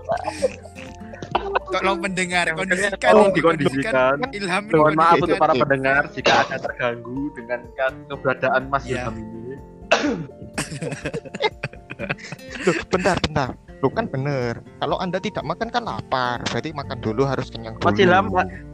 Tolong 1.70 1.98
mendengar 2.00 2.44
Yang 2.44 2.56
kondisikan 2.58 3.10
Tolong 3.10 3.26
ini, 3.26 3.34
dikondisikan. 3.34 4.14
Ilham 4.30 4.62
ini 4.66 4.76
Mohon 4.76 4.94
maaf 4.94 5.16
untuk 5.18 5.38
para 5.38 5.54
pendengar 5.54 6.02
jika 6.10 6.32
ada 6.44 6.56
terganggu 6.58 7.20
dengan 7.32 7.60
ke- 7.70 8.04
keberadaan 8.08 8.62
Mas 8.68 8.84
Ya. 8.84 9.06
Ilham 9.06 9.14
ini. 9.16 9.54
Loh, 12.64 12.74
bentar, 12.88 13.16
bentar. 13.20 13.50
Lu 13.80 13.88
kan 13.88 14.04
bener. 14.06 14.60
Kalau 14.76 15.00
Anda 15.00 15.16
tidak 15.16 15.40
makan 15.40 15.72
kan 15.72 15.82
lapar. 15.88 16.44
Berarti 16.52 16.70
makan 16.70 17.00
dulu 17.00 17.24
harus 17.24 17.48
kenyang 17.48 17.80
dulu. 17.80 17.88
Mas 17.88 17.96
Ilham, 17.96 18.26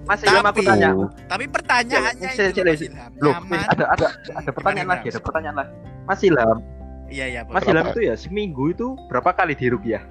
Mas 0.02 0.20
Ilham 0.26 0.42
aku 0.42 0.58
Tapi- 0.58 0.66
tanya. 0.66 0.90
Tapi 1.30 1.44
pertanyaannya 1.46 2.26
Ya, 2.26 2.30
itu 2.34 2.42
cek, 2.42 2.52
cek, 2.52 2.64
Mas 2.66 2.80
cek. 2.82 2.90
Ilham. 2.90 3.10
Loh, 3.22 3.34
Nyaman. 3.38 3.64
ada 3.70 3.84
ada 3.86 4.06
ada 4.34 4.50
pertanyaan 4.50 4.88
lagi, 4.90 5.06
ada 5.08 5.20
pertanyaan 5.22 5.56
lagi. 5.56 5.72
Mas 6.04 6.20
Ilham, 6.22 6.58
Iya 7.06 7.26
iya. 7.30 7.40
Mas 7.46 7.62
boleh. 7.62 7.70
Ilham 7.70 7.86
itu 7.94 8.00
ya 8.02 8.14
seminggu 8.18 8.75
itu 8.75 8.98
berapa 9.06 9.30
kali 9.30 9.54
di 9.54 9.70
Rupiah? 9.70 10.02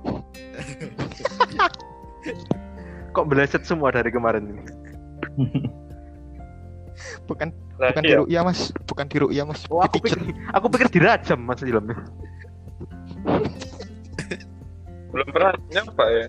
Kok 3.12 3.24
beleset 3.28 3.68
semua 3.68 3.92
dari 3.92 4.08
kemarin 4.08 4.48
ini? 4.48 4.64
Bukan 7.28 7.52
Lah, 7.80 7.96
bukan 7.96 8.04
iya. 8.04 8.12
di 8.12 8.16
ru'ya, 8.20 8.40
Mas. 8.44 8.60
Bukan 8.84 9.08
di 9.08 9.16
ru'ya, 9.16 9.42
Mas. 9.48 9.64
Oh, 9.72 9.80
aku 9.80 10.04
pikir 10.04 10.20
aku 10.52 10.68
pikir 10.68 10.92
dirajam 10.92 11.40
Mas 11.40 11.64
Ilham. 11.64 11.88
belum 15.10 15.28
pernah 15.28 15.52
nyoba 15.68 16.04
ya. 16.08 16.26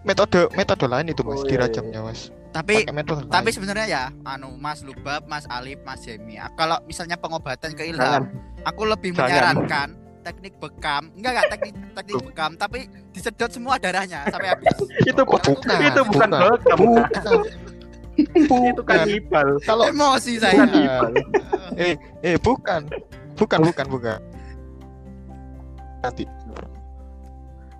metode 0.00 0.40
metode 0.54 0.86
lain 0.86 1.06
itu, 1.08 1.20
Mas. 1.20 1.36
Oh, 1.36 1.44
iya, 1.44 1.50
dirajamnya, 1.50 2.00
Mas. 2.00 2.20
Tapi 2.50 2.82
tapi 3.28 3.48
sebenarnya 3.48 3.86
ya 3.86 4.04
anu 4.24 4.56
Mas 4.56 4.80
Lubab, 4.80 5.22
Mas 5.24 5.46
Alif, 5.46 5.78
Mas 5.82 6.02
Jemi. 6.02 6.34
Kalau 6.54 6.80
misalnya 6.82 7.14
pengobatan 7.14 7.72
ke. 7.72 7.86
Ilham, 7.86 8.26
aku 8.62 8.82
lebih 8.84 9.12
Jangan. 9.12 9.28
menyarankan 9.54 9.88
teknik 10.20 10.54
bekam. 10.58 11.08
Enggak 11.14 11.30
enggak 11.32 11.48
teknik 11.48 11.74
teknik 11.94 12.16
bekam, 12.26 12.50
tapi 12.54 12.78
disedot 13.10 13.48
semua 13.48 13.78
darahnya 13.78 14.26
sampai 14.26 14.48
habis. 14.52 14.72
itu 15.00 15.20
Oh, 15.20 15.24
bukan, 15.24 15.78
itu 15.80 16.00
bukan 16.02 16.28
bukan. 16.28 16.40
bekam, 16.50 16.78
Bukan. 16.80 17.38
itu 18.68 18.82
kan 18.84 18.98
Bukan. 19.00 19.06
ibal. 19.08 19.48
Kalau 19.62 19.84
Emosi 19.86 20.36
Bukan 20.36 20.68
saya. 20.68 21.08
eh 21.78 21.94
eh 22.20 22.36
bukan. 22.36 22.82
Bukan, 23.32 23.60
bukan, 23.62 23.86
bukan. 23.88 24.18
Nanti 26.00 26.24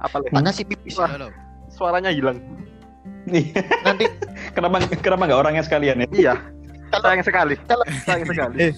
Apa 0.00 0.16
lagi? 0.19 0.33
tak 0.33 0.42
kasih 0.47 0.64
pipis. 0.66 0.95
Loh. 0.97 1.30
Suaranya 1.69 2.11
hilang. 2.11 2.40
Nih, 3.23 3.52
Nanti 3.83 4.09
kenapa 4.57 4.80
kenapa 4.99 5.23
nggak 5.26 5.40
orangnya 5.40 5.62
sekalian 5.62 6.00
ya? 6.00 6.09
Iya. 6.11 6.35
Kalau- 6.90 7.04
Sayang 7.07 7.23
sekali. 7.23 7.54
kalau- 7.64 7.87
sayang 8.02 8.25
sekali. 8.26 8.57
Eh. 8.61 8.73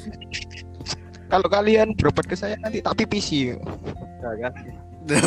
kalau 1.27 1.49
kalian 1.49 1.97
berobat 1.97 2.27
ke 2.27 2.35
saya 2.35 2.59
nanti 2.59 2.79
tak 2.79 2.93
pipisi. 2.95 3.57
Ya 4.21 4.31
kan? 4.39 4.53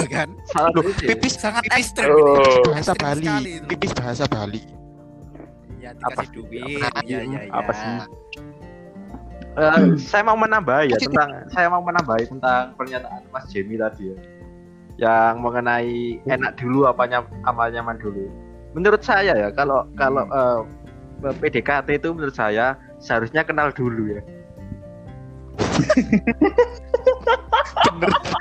Kan 0.08 0.30
Salah 0.48 0.72
Loh, 0.72 0.88
ya. 0.94 1.08
pipis 1.10 1.36
sangat 1.36 1.66
Pipis. 1.66 1.90
ekstrim. 1.90 2.08
Oh. 2.10 2.62
bahasa 2.66 2.94
Bali. 2.94 3.28
Pipis 3.66 3.92
bahasa 3.92 4.24
Bali. 4.26 4.62
Ya 5.80 5.92
Apa 5.98 6.22
dikasih 6.22 6.24
sih? 6.24 6.36
duit. 6.38 6.80
Apa 6.80 7.00
Iya 7.02 7.20
sih? 7.20 7.28
iya 7.28 7.40
iya. 7.42 7.52
Apa 7.52 7.72
sih? 7.74 7.94
Eh, 9.56 9.80
saya 9.98 10.22
mau 10.22 10.36
menambah 10.36 10.80
ya 10.84 10.98
tentang 10.98 11.32
saya 11.48 11.68
mau 11.68 11.80
menambah 11.80 12.16
tentang 12.28 12.76
pernyataan 12.76 13.24
Mas 13.32 13.48
Jemi 13.48 13.76
tadi 13.76 14.12
ya. 14.12 14.16
Yang 14.96 15.34
mengenai 15.44 15.96
enak 16.24 16.56
dulu 16.56 16.88
apa 16.88 17.04
nyam, 17.04 17.28
apa 17.44 17.68
nyaman 17.68 18.00
dulu. 18.00 18.32
Menurut 18.76 19.04
saya 19.04 19.36
ya 19.36 19.50
kalau 19.52 19.84
kalau 19.96 20.24
eh, 20.28 20.60
PDKT 21.40 22.00
itu 22.00 22.12
menurut 22.16 22.36
saya 22.36 22.76
seharusnya 23.00 23.44
kenal 23.44 23.72
dulu 23.72 24.16
ya. 24.16 24.22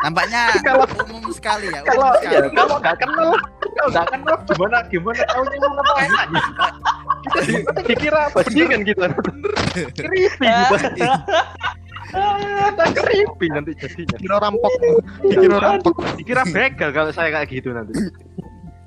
Nampaknya 0.05 0.43
Kalau- 0.67 0.89
umum 1.07 1.31
sekali 1.33 1.71
ya. 1.71 1.81
Kalau 1.87 2.11
umum 2.11 2.23
ya 2.23 2.41
sekali. 2.43 2.49
kalau 2.55 2.77
nggak 2.81 2.97
kenal 2.99 3.29
kalau 3.75 3.89
nggak 3.91 4.07
kenal 4.11 4.37
gimana 4.47 4.77
gimana 4.91 5.23
tahu 5.31 5.43
nyaman 5.49 5.79
apa 5.83 5.93
enaknya. 6.03 6.43
Kita 7.35 7.81
dikira 7.89 8.23
bajingan 8.35 8.81
gitu. 8.87 9.01
Creepy 9.97 10.47
gitu. 10.47 10.75
Ah, 11.03 11.54
tak 12.75 12.89
creepy 12.97 13.47
nanti 13.49 13.73
jadinya. 13.75 14.17
Dikira 14.17 14.37
rampok. 14.39 14.73
Dikira 15.21 15.59
rampok. 15.59 15.95
Dikira 16.17 16.43
begal 16.47 16.91
kalau 16.91 17.11
saya 17.11 17.29
kayak 17.33 17.49
gitu 17.51 17.71
nanti. 17.71 17.93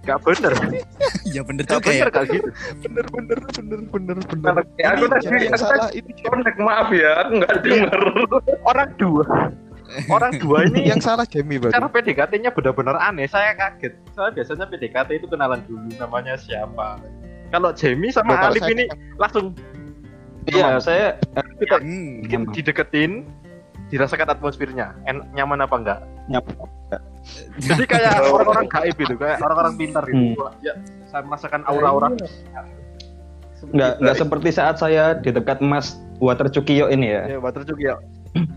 Gak 0.03 0.23
bener, 0.23 0.55
Iya 1.27 1.43
bener 1.43 1.63
gak 1.67 1.83
juga 1.83 1.91
ya. 1.91 1.99
bener 1.99 2.09
kayak 2.09 2.27
gitu. 2.31 2.47
Bener 2.79 3.05
bener 3.11 3.37
bener 3.43 3.79
bener 3.83 4.17
bener. 4.23 4.55
Ya, 4.79 4.95
aku 4.95 5.03
Ini 5.03 5.11
tadi 5.11 5.59
salah 5.59 5.89
ini 5.91 6.11
Connect, 6.17 6.57
maaf 6.57 6.89
ya, 6.89 7.11
aku 7.19 7.31
nggak 7.37 7.53
dengar. 7.59 7.99
Orang 8.63 8.89
dua, 8.95 9.23
orang 10.07 10.31
dua 10.39 10.57
ini 10.63 10.87
yang 10.87 11.03
salah 11.03 11.27
Jamie 11.27 11.59
berarti. 11.59 11.75
cara 11.75 11.91
PDKT-nya 11.91 12.55
benar-benar 12.55 12.95
aneh. 12.97 13.27
Saya 13.27 13.51
kaget. 13.51 13.99
Soalnya 14.15 14.39
biasanya 14.39 14.65
PDKT 14.71 15.09
itu 15.13 15.27
kenalan 15.27 15.59
dulu 15.67 15.91
namanya 15.99 16.39
siapa. 16.39 17.03
Kalau 17.47 17.71
Jamie 17.71 18.07
sama 18.07 18.31
Loh, 18.31 18.37
kalau 18.37 18.51
Alif 18.55 18.63
saya- 18.63 18.73
ini 18.73 18.83
langsung 19.15 19.45
Iya, 20.47 20.79
saya 20.79 21.19
kita 21.59 21.77
Hmm. 21.77 22.23
Nyaman. 22.23 22.53
dideketin, 22.55 23.11
dirasakan 23.87 24.31
atmosfernya, 24.31 24.95
en- 25.03 25.27
nyaman 25.31 25.59
apa 25.59 25.75
enggak? 25.75 25.99
Nyaman. 26.27 26.67
Jadi 27.59 27.83
kayak 27.83 28.11
orang-orang 28.31 28.67
gaib 28.69 28.95
gitu, 28.95 29.15
kayak 29.15 29.37
orang-orang 29.37 29.75
pintar 29.75 30.03
gitu. 30.07 30.39
Hmm. 30.39 30.63
Ya, 30.63 30.73
saya 31.05 31.21
merasakan 31.21 31.61
aura-aura. 31.67 32.07
nggak 33.57 33.91
nggak 33.99 34.15
seperti 34.15 34.49
saat 34.53 34.77
saya 34.77 35.17
di 35.17 35.33
dekat 35.33 35.59
Mas 35.59 35.97
Water 36.17 36.45
Cukiyo 36.47 36.87
ini 36.87 37.09
ya. 37.09 37.25
Ya, 37.25 37.37
Water 37.41 37.65
Cukyo. 37.65 37.97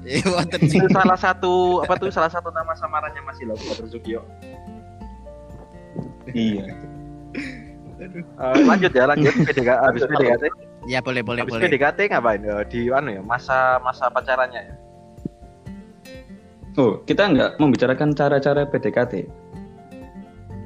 Eh, 0.04 0.20
wonten 0.28 0.60
Itu 0.60 0.86
salah 0.92 1.16
satu 1.16 1.80
apa 1.80 1.96
tuh 1.96 2.12
salah 2.12 2.28
satu 2.28 2.52
nama 2.52 2.76
samarannya 2.76 3.24
Mas 3.24 3.40
Ilham 3.40 3.56
Water 3.56 3.88
Cukyo. 3.88 4.20
Iya. 6.30 6.68
Eh, 7.98 8.62
lanjut 8.62 8.92
ya, 8.92 9.04
lanjut 9.08 9.32
PDKT 9.48 9.80
habis 9.80 10.02
PDKT. 10.04 10.44
Ya 10.84 10.98
boleh 11.00 11.20
boleh 11.20 11.44
Habis 11.44 11.52
boleh. 11.54 11.64
PDKT 11.68 11.98
ngapain? 12.08 12.40
Eh, 12.40 12.64
Di 12.66 12.80
anu 12.88 13.10
ya, 13.10 13.20
masa-masa 13.20 14.08
pacarannya 14.08 14.60
ya. 14.64 14.74
Oh, 16.74 17.02
kita 17.02 17.26
nggak 17.26 17.50
membicarakan 17.58 18.14
cara-cara 18.14 18.64
PDKT. 18.64 19.28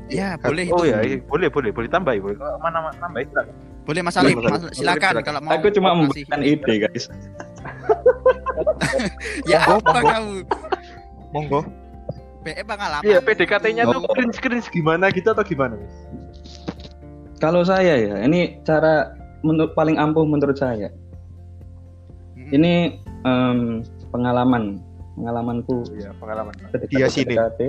Ya 0.06 0.37
boleh 0.37 0.68
Oh 0.71 0.85
itu. 0.85 0.92
ya, 0.92 1.00
boleh 1.25 1.49
boleh 1.49 1.71
boleh 1.73 1.88
tambahin, 1.88 2.21
boleh. 2.21 2.37
Kalau 2.37 2.61
Mana 2.61 2.92
tambahin 2.94 3.26
silakan. 3.26 3.54
Boleh 3.85 4.00
Mas 4.00 4.16
Alif, 4.16 4.37
silakan 4.73 5.14
kalau 5.21 5.40
mau. 5.40 5.52
Aku 5.52 5.68
cuma 5.71 5.90
memberikan 5.92 6.40
ide, 6.40 6.75
guys. 6.80 7.09
Ya 9.44 9.61
Monggo, 9.66 9.80
apa 9.83 9.90
monggo. 9.90 10.09
kamu? 10.09 10.35
Monggo. 11.33 11.61
PE 12.44 12.62
pengalaman. 12.62 13.02
Iya, 13.02 13.18
PDKT-nya 13.21 13.83
tuh 13.87 14.00
Oh. 14.00 14.12
cringe 14.12 14.38
cringe 14.38 14.68
gimana 14.68 15.09
gitu 15.09 15.26
atau 15.26 15.42
gimana, 15.42 15.75
Mas? 15.75 15.97
Kalau 17.40 17.64
saya 17.64 17.97
ya, 17.97 18.21
ini 18.21 18.61
cara 18.62 19.16
menurut 19.45 19.73
paling 19.73 19.95
ampuh 19.95 20.25
menurut 20.25 20.57
saya. 20.57 20.89
Mm. 22.35 22.49
Ini 22.51 22.73
em, 23.23 23.59
pengalaman 24.09 24.81
pengalamanku 25.15 25.85
Iya, 25.93 26.11
pengalaman. 26.17 26.51
ketika 26.73 26.97
Dia 26.97 27.07
sini. 27.07 27.31
PDKT 27.31 27.61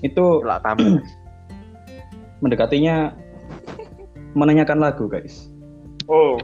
itu 0.00 0.24
mendekatinya 2.40 3.12
menanyakan 4.32 4.78
lagu 4.80 5.04
guys. 5.06 5.50
Oh, 6.06 6.38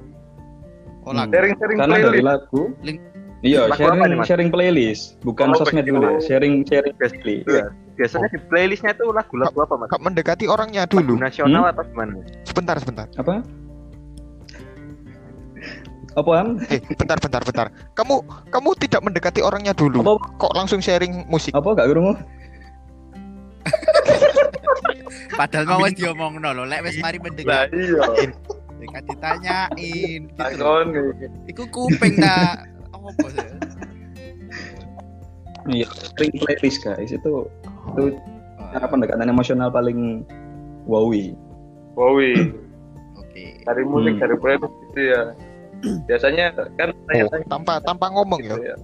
Oh, 1.02 1.08
Hmm. 1.08 1.22
lagu. 1.22 1.30
sharing-sharing 1.32 1.78
Karena 1.78 1.94
dari 1.94 2.02
playlist. 2.10 2.26
lagu. 2.26 2.60
Link- 2.82 3.04
Iya, 3.38 3.62
Lagu 3.62 3.78
apa 3.78 3.94
sharing 3.94 4.10
nih, 4.10 4.26
sharing 4.26 4.48
playlist, 4.50 5.02
bukan 5.22 5.46
Oh, 5.52 5.54
sosmed 5.54 5.86
dulu 5.86 6.02
ya. 6.02 6.18
Sharing 6.18 6.66
sharing 6.66 6.92
playlist. 6.96 7.46
Iya. 7.46 7.64
Biasanya 7.94 8.26
di 8.26 8.38
playlistnya 8.42 8.90
itu 8.90 9.04
lagu-lagu 9.06 9.54
apa 9.60 9.74
mas? 9.76 9.86
Kak 9.86 10.02
mendekati 10.02 10.44
orangnya 10.44 10.82
Lagu 10.82 10.98
dulu. 10.98 11.14
nasional 11.14 11.62
Hmm? 11.62 11.70
atau 11.70 11.82
gimana? 11.86 12.12
Sebentar, 12.42 12.74
sebentar. 12.76 13.06
Apa? 13.14 13.38
Apaan? 16.16 16.64
Eh, 16.72 16.80
bentar, 16.96 17.20
bentar, 17.20 17.42
bentar. 17.44 17.66
Kamu 17.92 18.24
kamu 18.48 18.70
tidak 18.80 19.04
mendekati 19.04 19.44
orangnya 19.44 19.76
dulu. 19.76 20.00
Apa? 20.00 20.16
Kok 20.40 20.52
langsung 20.56 20.80
sharing 20.80 21.28
musik? 21.28 21.52
Apa 21.52 21.76
gak 21.76 21.92
krungu? 21.92 22.16
Padahal 25.36 25.64
mau 25.68 25.84
wis 25.84 25.92
diomongno 25.92 26.56
lho, 26.56 26.64
lek 26.64 26.80
wis 26.88 26.96
mari 27.04 27.20
mendengar. 27.20 27.68
iya. 27.76 28.32
Ya 28.76 28.86
kan 28.92 29.02
ditanyain. 29.08 30.20
Gitu. 30.28 30.36
Takon 30.36 30.86
Iku 31.48 31.64
kuping 31.68 32.16
ta. 32.16 32.64
Apa 32.92 33.08
sih? 33.28 33.44
Iya, 35.66 35.88
sharing 36.16 36.32
playlist 36.40 36.78
guys 36.80 37.12
itu 37.12 37.32
itu 37.92 38.02
cara 38.72 38.86
pendekatan 38.88 39.28
emosional 39.28 39.68
paling 39.68 40.24
wowi. 40.88 41.36
Wowi. 41.92 42.56
Oke. 43.20 43.60
Dari 43.66 43.82
musik 43.84 44.16
Hmm. 44.16 44.22
dari 44.24 44.36
playlist 44.40 44.72
gitu 44.88 45.00
ya. 45.12 45.22
Biasanya 46.04 46.44
kan 46.74 46.88
Oh, 46.88 47.04
tanya-tanya 47.06 47.46
tanpa 47.46 47.72
tanpa 47.80 48.06
ngomong 48.10 48.40
gitu 48.40 48.56
ya. 48.58 48.72
ya. 48.72 48.76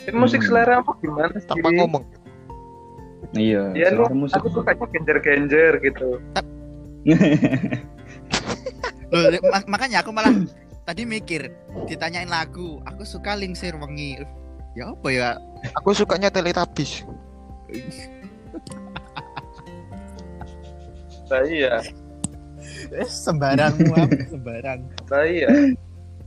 Ini 0.00 0.16
musik 0.16 0.40
Hmm. 0.40 0.48
selera 0.48 0.74
apa 0.80 0.92
gimana 0.98 1.34
sih? 1.34 1.46
Tanpa 1.46 1.68
ngomong. 1.70 2.04
Iya, 3.30 3.62
Ya 3.72 3.88
lu, 3.92 4.08
musik. 4.10 4.36
aku 4.36 4.48
sukanya 4.50 4.86
genjer-genjer 4.88 5.72
gitu. 5.80 6.18
Loh, 9.10 9.22
mak- 9.44 9.68
makanya 9.68 10.00
aku 10.00 10.10
malah 10.10 10.32
tadi 10.82 11.02
mikir 11.02 11.50
ditanyain 11.84 12.26
lagu, 12.26 12.78
aku 12.82 13.02
suka 13.02 13.34
Lingsir 13.34 13.74
Wengi. 13.74 14.18
Ya 14.72 14.88
apa 14.88 15.08
ya? 15.10 15.30
Aku 15.76 15.90
sukanya 15.92 16.26
Teletubbies. 16.28 17.02
Nah 21.26 21.42
iya, 21.44 21.78
Eh, 22.90 23.06
sembarang 23.06 23.70
apa? 23.76 24.02
sembarang. 24.26 24.80
nah 25.06 25.22
iya. 25.22 25.46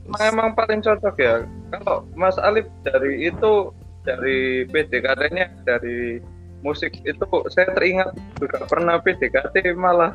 Emang, 0.04 0.20
emang 0.20 0.48
paling 0.52 0.80
cocok 0.84 1.14
ya. 1.16 1.34
Kalau 1.72 2.04
Mas 2.12 2.36
Alif 2.36 2.68
dari 2.84 3.28
itu 3.28 3.72
dari 4.04 4.68
PDKT-nya 4.68 5.64
dari 5.64 6.20
musik 6.60 6.96
itu 7.04 7.28
saya 7.52 7.72
teringat 7.72 8.12
juga 8.40 8.64
pernah 8.68 9.00
PDKT 9.00 9.76
malah 9.76 10.12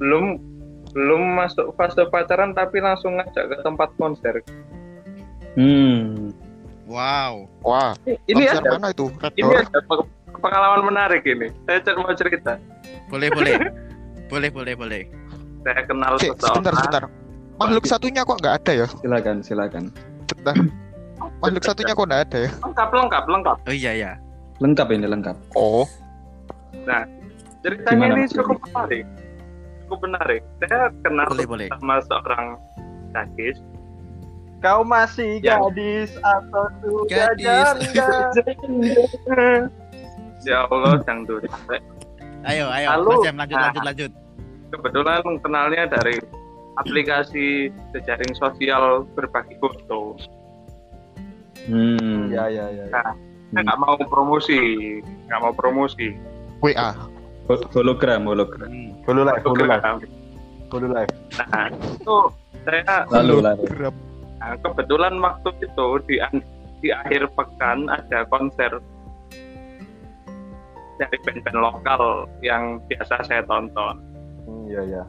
belum 0.00 0.36
belum 0.92 1.22
masuk 1.36 1.74
fase 1.74 2.04
pacaran 2.12 2.52
tapi 2.52 2.78
langsung 2.78 3.16
ngajak 3.18 3.50
ke 3.50 3.56
tempat 3.64 3.88
konser. 3.96 4.44
Hmm. 5.56 6.30
Wow. 6.84 7.48
Wah, 7.64 7.96
Ini 8.04 8.52
konser 8.52 8.60
ada 8.60 8.70
mana 8.76 8.88
itu? 8.92 9.06
Red 9.16 9.32
ini 9.40 9.54
ada 9.56 9.80
pe- 9.80 10.08
pengalaman 10.38 10.82
menarik 10.92 11.24
ini. 11.24 11.48
Saya 11.64 11.80
cer- 11.80 11.96
mau 11.96 12.12
cerita. 12.12 12.60
Boleh, 13.08 13.32
boleh. 13.32 13.56
boleh, 14.32 14.48
boleh, 14.52 14.74
boleh. 14.76 15.02
Saya 15.64 15.80
kenal 15.88 16.20
Cik, 16.20 16.36
sebentar, 16.36 16.52
seseorang. 16.52 16.76
sebentar. 16.76 17.23
Makhluk 17.54 17.84
satunya 17.86 18.26
kok 18.26 18.38
nggak 18.42 18.54
ada 18.64 18.72
ya? 18.74 18.86
Silakan, 18.98 19.36
silakan. 19.40 19.84
Bentar. 20.26 20.56
Makhluk 21.40 21.62
satunya 21.62 21.92
kok 21.94 22.06
nggak 22.06 22.22
ada 22.30 22.38
ya? 22.46 22.50
lengkap 22.62 22.88
lengkap 22.90 23.24
lengkap. 23.30 23.56
Oh 23.64 23.74
iya 23.74 23.92
ya. 23.94 24.12
Lengkap 24.58 24.88
ini 24.94 25.06
lengkap. 25.06 25.36
Oh, 25.54 25.86
Ceritanya 27.64 28.12
Gimana, 28.12 28.20
ini 28.20 28.28
cukup 28.28 28.58
menarik. 28.60 29.04
Cukup 29.88 29.98
menarik. 30.04 30.42
Saya 30.60 30.92
kenal 31.00 31.26
Boleh, 31.32 31.46
boleh. 31.48 31.68
sama 31.72 31.96
seorang 32.04 32.46
gadis. 33.16 33.56
Kau 34.60 34.84
masih 34.84 35.40
Ya. 35.40 35.56
gadis 35.60 36.12
atau 36.20 36.64
sudah 36.84 37.32
Gadis. 37.32 37.88
janda? 37.96 38.20
Ya 40.44 40.68
Allah, 40.68 41.00
dangdut. 41.08 41.40
Ayo, 42.44 42.68
ayo. 42.68 43.00
Lalu, 43.00 43.08
Mas 43.16 43.24
Jam, 43.24 43.34
lanjut, 43.40 43.56
nah. 43.56 43.64
lanjut, 43.64 43.82
lanjut. 43.88 44.12
Kebetulan 44.76 45.24
kenalnya 45.40 45.82
dari 45.88 46.20
aplikasi 46.76 47.68
jejaring 47.92 48.34
sosial 48.34 49.06
berbagi 49.14 49.54
foto. 49.58 50.18
Hmm. 51.64 52.28
Ya 52.28 52.46
ya 52.46 52.66
ya. 52.68 52.84
Nah, 52.90 53.14
Saya 53.54 53.62
nggak 53.62 53.78
mau 53.78 53.94
promosi, 54.04 54.58
nggak 55.30 55.40
mau 55.40 55.54
promosi. 55.54 56.10
WA. 56.58 56.90
Ho- 57.46 57.68
Hologram, 57.72 58.26
hologram. 58.26 58.66
Hmm. 58.68 58.90
Hulu 59.04 59.20
live, 59.22 59.42
hulu 59.44 59.62
live, 59.62 59.82
Program. 59.84 59.96
hulu 60.72 60.86
live. 60.90 61.12
Nah, 61.38 61.66
itu 61.70 62.16
saya 62.64 62.96
Lalu 63.12 63.34
lalu. 63.44 63.64
Nah, 64.40 64.52
kebetulan 64.60 65.14
waktu 65.20 65.50
itu 65.60 65.86
di 66.08 66.16
di 66.80 66.88
akhir 66.90 67.30
pekan 67.32 67.86
ada 67.88 68.24
konser 68.28 68.80
dari 70.94 71.16
band-band 71.22 71.58
lokal 71.58 72.02
yang 72.40 72.78
biasa 72.86 73.24
saya 73.24 73.42
tonton. 73.44 73.98
Hmm, 74.44 74.68
Iya 74.68 75.04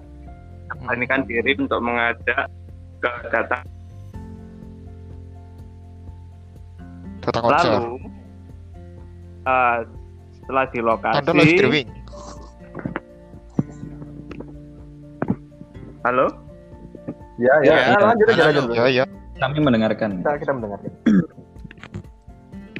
ya. 0.68 0.74
Nah, 0.82 0.94
Ini 0.94 1.06
kan 1.06 1.20
diri 1.24 1.52
untuk 1.56 1.80
mengajak 1.80 2.50
ke 2.98 3.12
datang 3.30 3.64
Datang 7.22 7.44
konser. 7.44 7.72
lalu 7.72 7.98
eh, 9.44 9.78
setelah 10.36 10.66
di 10.68 10.80
Anda 10.80 10.86
live 10.86 11.26
lokasi 11.34 11.50
streaming. 11.52 11.88
halo 16.04 16.26
Ya 17.36 17.52
ya. 17.62 17.68
Ya, 17.68 17.76
Nah, 17.92 18.14
lanjut 18.14 18.28
aja 18.30 18.36
halo. 18.40 18.48
lanjut. 18.48 18.66
Ya, 18.72 18.86
ya. 18.88 19.06
Kami 19.36 19.58
mendengarkan. 19.60 20.10
Kita 20.22 20.32
kita 20.40 20.52
mendengarkan. 20.54 20.92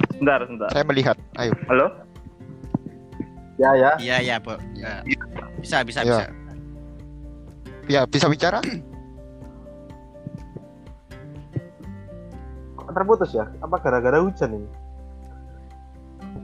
sebentar 0.08 0.38
sebentar 0.48 0.68
Saya 0.72 0.84
melihat. 0.86 1.16
Ayo. 1.36 1.52
halo 1.68 1.86
Ya 3.56 3.70
ya. 3.74 3.90
Iya, 3.98 4.16
iya, 4.22 4.36
Bu. 4.36 4.56
Ya. 4.74 5.00
Bisa, 5.58 5.80
bisa, 5.80 6.00
Ya. 6.00 6.08
bisa. 6.08 6.24
Ya, 7.86 8.02
bisa 8.04 8.26
bicara? 8.26 8.58
Terputus 12.86 13.30
ya? 13.30 13.44
Apa 13.60 13.76
gara-gara 13.78 14.18
hujan 14.18 14.50
ini? 14.54 14.68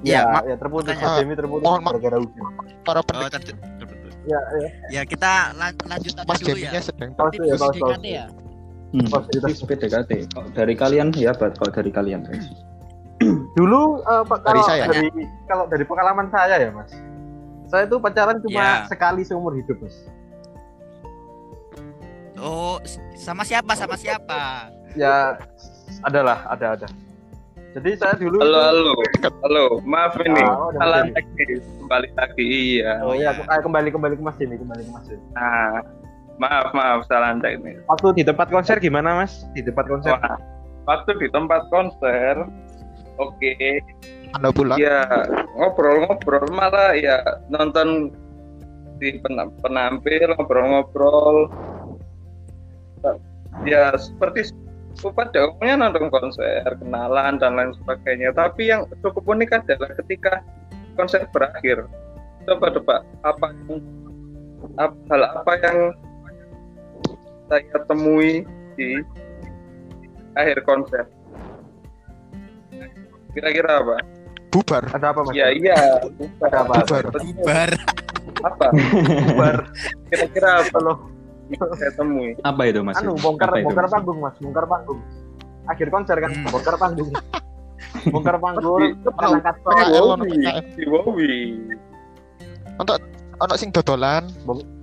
Ya, 0.02 0.26
ya, 0.42 0.52
ya 0.52 0.56
terputus. 0.56 0.92
makanya- 0.92 1.08
Mas 1.08 1.20
Demi 1.22 1.34
terputus 1.34 1.62
Mohon 1.62 1.80
gara-gara 1.82 2.16
hujan. 2.18 2.44
Para 2.82 3.00
Oh, 3.00 3.04
pendengar 3.04 3.30
ter- 3.34 3.56
terputus. 3.78 4.12
Ya 4.22 4.40
ya. 4.54 4.68
Ya, 4.90 5.02
kita 5.02 5.30
lan- 5.56 5.78
lanjut 5.80 6.12
aja 6.12 6.22
Mas 6.24 6.38
dulu 6.38 6.50
ya. 6.52 6.68
Jaminya 6.68 6.82
sedang 6.82 7.10
Pause 7.14 7.40
ya, 7.40 7.54
pause. 7.56 7.80
ya. 8.04 8.24
Hmm. 8.92 9.08
Positif. 9.08 9.56
PDKT. 9.64 10.10
Dari 10.52 10.74
kalian 10.76 11.08
ya, 11.16 11.32
Bat. 11.32 11.56
Kalau 11.56 11.72
dari 11.72 11.90
kalian, 11.90 12.20
guys. 12.22 12.44
Dulu 13.58 13.80
eh, 13.98 14.22
Pak, 14.26 14.38
Dari 14.42 14.52
kalau 14.52 14.68
saya. 14.68 14.84
dari 14.86 15.08
kalau 15.48 15.64
dari 15.66 15.84
pengalaman 15.86 16.26
saya 16.28 16.60
ya, 16.60 16.68
Mas. 16.68 16.92
Saya 17.64 17.88
tuh 17.88 17.96
pacaran 17.96 18.36
cuma 18.42 18.60
Ya. 18.60 18.84
sekali 18.84 19.24
seumur 19.24 19.54
hidup, 19.54 19.80
Mas. 19.80 19.96
Oh, 22.42 22.82
sama 23.14 23.46
siapa? 23.46 23.72
Sama 23.72 23.94
siapa? 23.94 24.66
Ya 24.92 25.38
adalah, 26.02 26.42
ada 26.48 26.74
ada. 26.74 26.88
Jadi 27.72 27.96
saya 27.96 28.12
dulu 28.18 28.36
halo 28.36 28.52
itu- 28.52 28.68
halo 28.68 28.92
halo 29.40 29.64
maaf 29.80 30.12
ini 30.20 30.44
Ah, 30.44 30.60
oh, 30.60 30.68
salah 30.76 31.08
teknis 31.08 31.64
kembali 31.80 32.08
lagi 32.12 32.44
iya 32.44 33.00
Oh 33.00 33.16
iya. 33.16 33.32
ya, 33.32 33.64
kembali 33.64 33.88
kembali 33.88 34.14
ke 34.18 34.22
Mas 34.22 34.36
ini, 34.36 34.60
kembali 34.60 34.82
ke 34.84 34.90
Mas 34.92 35.08
ini. 35.08 35.24
nah 35.32 35.80
maaf 36.36 36.68
maaf 36.76 37.08
salah 37.08 37.32
teknis 37.40 37.80
Waktu 37.88 38.20
di 38.20 38.22
tempat 38.28 38.52
konser 38.52 38.76
gimana, 38.76 39.24
Mas? 39.24 39.48
Di 39.56 39.64
tempat 39.64 39.88
konser? 39.88 40.12
Wah, 40.12 40.36
waktu 40.84 41.16
di 41.16 41.32
tempat 41.32 41.64
konser 41.72 42.44
oke 43.16 43.52
Anda 44.36 44.52
pulang. 44.52 44.76
ya 44.76 45.08
ngobrol-ngobrol 45.56 46.52
malah 46.52 46.92
ya 46.92 47.24
nonton 47.48 48.12
di 49.00 49.16
pen- 49.16 49.48
penampil 49.64 50.28
ngobrol-ngobrol 50.36 51.48
ya 53.68 53.92
seperti 53.98 54.52
pada 55.16 55.48
umumnya 55.50 55.88
nonton 55.88 56.12
konser 56.12 56.62
kenalan 56.78 57.40
dan 57.40 57.56
lain 57.56 57.72
sebagainya 57.80 58.30
tapi 58.36 58.70
yang 58.70 58.84
cukup 59.00 59.24
unik 59.24 59.50
adalah 59.64 59.90
ketika 60.04 60.44
konser 60.94 61.24
berakhir 61.32 61.88
coba 62.46 62.66
coba 62.76 62.94
apa 63.24 63.46
yang 63.66 63.80
hal 65.08 65.22
apa 65.42 65.52
yang 65.64 65.78
saya 67.48 67.78
temui 67.88 68.44
di 68.76 69.00
akhir 70.38 70.62
konser 70.64 71.04
kira-kira 73.32 73.80
apa 73.80 73.96
Bubar. 74.52 74.84
Ada 74.92 75.16
apa, 75.16 75.24
Mas? 75.24 75.32
ya 75.32 75.48
iya 75.48 75.96
Ada 76.44 76.60
apa? 76.60 76.84
Bubar. 76.84 77.04
Bar. 77.40 77.72
apa 78.44 78.66
Bubar. 79.24 79.56
kira-kira 80.12 80.60
apa 80.60 80.76
loh 80.76 81.11
saya 81.78 81.92
temui 81.92 82.34
Apa 82.40 82.62
itu, 82.64 82.80
Mas? 82.80 82.96
Anu, 82.96 83.14
bongkar 83.16 83.48
Apa 83.48 83.56
itu, 83.58 83.66
bongkar 83.66 83.84
Mas? 83.84 83.92
panggung, 83.92 84.18
Mas. 84.18 84.34
Bongkar 84.38 84.66
panggung. 84.66 85.00
Akhir 85.64 85.88
konser 85.88 86.16
kan, 86.18 86.30
Hmm. 86.30 86.46
bongkar 86.48 86.76
panggung. 86.76 87.10
bongkar 88.14 88.36
panggung, 88.36 88.80
Di- 88.80 88.94
angkat 89.16 89.56
PKL, 89.56 89.62
panggung. 89.62 90.06
ono 90.08 90.24
PKL. 90.24 90.58
di 90.72 90.84
Wowi 90.86 91.34
Ono 93.38 93.54
sing 93.54 93.70
dodolan. 93.70 94.24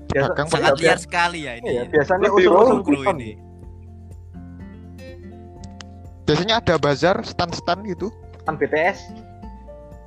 Biasa, 0.10 0.34
Dagang 0.34 0.47
Sangat 0.49 0.73
liar 0.77 0.97
sekali 0.97 1.45
ya 1.45 1.53
ini. 1.55 1.69
iya, 1.69 1.84
biasanya 1.86 2.27
Lebih 2.27 2.49
usul-usul 2.49 3.01
ini. 3.13 3.29
Biasanya 6.25 6.55
ada 6.60 6.75
bazar, 6.77 7.21
stand-stand 7.23 7.86
gitu. 7.88 8.10
Kan 8.43 8.58
BTS 8.58 9.13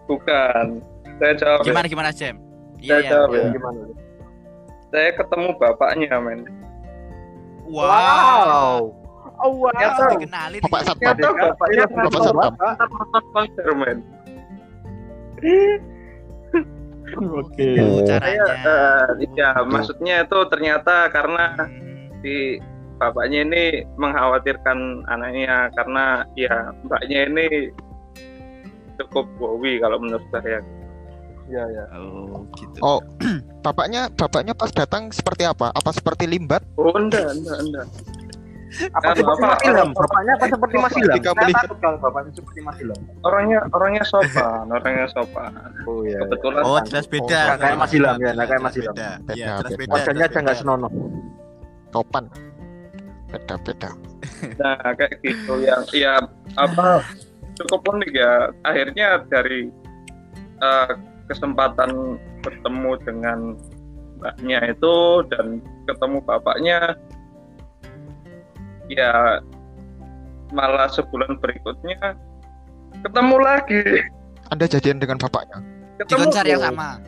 Bukan. 0.05 0.83
Saya 1.17 1.33
jawab. 1.39 1.59
ya. 1.63 1.67
Gimana 1.67 1.87
gimana? 1.87 2.09
Saya 2.11 2.35
Iya 2.77 2.97
ya. 2.99 3.11
jawab 3.15 3.31
ya. 3.33 3.47
gimana? 3.51 3.81
Saya 4.93 5.11
ketemu 5.17 5.49
bapaknya, 5.57 6.21
men. 6.21 6.45
Wow. 7.65 8.93
Oh 9.43 9.51
wow. 9.59 9.73
Ternyata- 9.73 10.13
Dikenalin. 10.15 10.61
Bapak. 10.63 10.81
Satpam. 10.85 11.17
Ternyata 11.17 11.43
bapaknya 11.51 11.85
Bapak 11.89 12.21
Satpam. 12.21 12.53
nonton 12.93 13.25
konser, 13.33 13.67
men. 13.75 13.99
Oke. 17.13 17.69
Oh, 17.77 18.01
Saya, 18.07 18.41
caranya. 18.41 19.17
Gitu. 19.19 19.61
maksudnya 19.69 20.15
itu 20.25 20.39
ternyata 20.49 20.97
karena 21.13 21.45
Hmm. 21.59 22.09
si 22.23 22.57
bapaknya 22.97 23.43
ini 23.43 23.65
mengkhawatirkan 23.99 24.79
anaknya 25.11 25.69
karena 25.75 26.05
ya 26.39 26.71
mbaknya 26.87 27.19
ini 27.27 27.47
cukup 28.97 29.27
wowi 29.37 29.83
kalau 29.83 29.99
menurut 29.99 30.25
saya. 30.31 30.63
Iya, 31.51 31.63
iya. 31.69 31.85
Oh, 31.99 32.47
gitu. 32.55 32.79
Oh, 32.81 33.01
bapaknya 33.63 34.11
bapaknya 34.11 34.53
pas 34.53 34.71
datang 34.71 35.09
seperti 35.09 35.43
apa? 35.43 35.71
Apa 35.71 35.91
seperti 35.91 36.27
limbat? 36.27 36.67
Oh, 36.75 36.91
enggak, 36.93 37.31
enggak, 37.33 37.59
enggak. 37.61 37.87
Apa 38.91 39.05
Kan 39.05 39.15
seperti 39.15 39.29
bapak- 39.37 39.51
Mas 39.53 39.63
Ilham? 39.63 39.91
Bapaknya 39.93 40.33
apa 40.33 40.47
seperti 40.49 40.77
Mas 40.77 40.95
Ilham? 40.95 41.17
Saya 41.21 41.53
takut 41.55 41.79
kalau 41.79 41.99
bapaknya 42.01 42.33
seperti 42.33 42.59
Mas 42.61 42.79
Ilham. 42.81 43.01
Orangnya 43.21 43.59
orangnya 43.69 44.03
sopan, 44.03 44.65
orangnya 44.67 45.07
sopan. 45.09 45.53
Oh 45.85 46.01
iya. 46.03 46.19
Kebetulan 46.25 46.63
Oh, 46.65 46.81
jelas 46.83 47.07
beda. 47.07 47.41
nggak 47.47 47.59
kayak 47.61 47.77
Mas 47.77 47.93
Ilham, 47.93 48.17
ya, 48.17 48.31
nggak 48.33 48.49
kayak 48.49 48.63
Mas 48.63 48.75
Ilham. 48.75 48.95
beda. 48.97 49.09
Beda, 49.21 49.33
Iya, 49.37 49.47
jelas 49.55 49.71
beda. 49.71 49.79
beda. 49.79 49.93
Wajahnya 49.95 50.25
aja 50.25 50.39
nggak 50.41 50.57
beda. 50.57 50.63
senonoh. 50.65 50.93
Topan. 51.91 52.25
Beda-beda. 53.29 53.91
Nah, 54.55 54.93
kayak 54.93 55.15
gitu 55.21 55.55
yang 55.59 55.83
ya 55.91 56.15
apa 56.55 57.05
cukup 57.55 57.81
unik 57.87 58.11
ya. 58.11 58.33
Akhirnya 58.63 59.09
dari 59.27 59.69
eh, 60.59 60.89
kesempatan 61.27 61.91
bertemu 62.43 62.93
dengan 63.07 63.39
mbaknya 64.19 64.59
itu 64.71 65.27
dan 65.31 65.63
ketemu 65.87 66.19
bapaknya 66.23 66.95
ya 68.87 69.43
malah 70.53 70.87
sebulan 70.93 71.41
berikutnya 71.41 72.13
ketemu 73.01 73.37
lagi. 73.41 74.05
Anda 74.53 74.69
jadian 74.69 75.01
dengan 75.01 75.17
bapaknya. 75.17 75.65
Di 75.97 76.05
Ketemu 76.05 76.29
konser 76.29 76.45
yang 76.45 76.61
sama. 76.61 77.01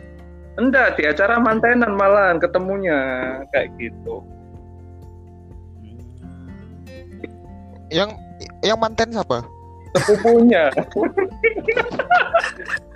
Enggak, 0.55 0.97
di 0.97 1.03
acara 1.05 1.37
mantenan 1.43 1.99
malahan 1.99 2.39
ketemunya 2.41 2.97
kayak 3.53 3.69
gitu. 3.77 4.25
Yang 7.93 8.17
yang 8.65 8.81
manten 8.81 9.13
siapa? 9.13 9.45
Sepupunya. 9.99 10.73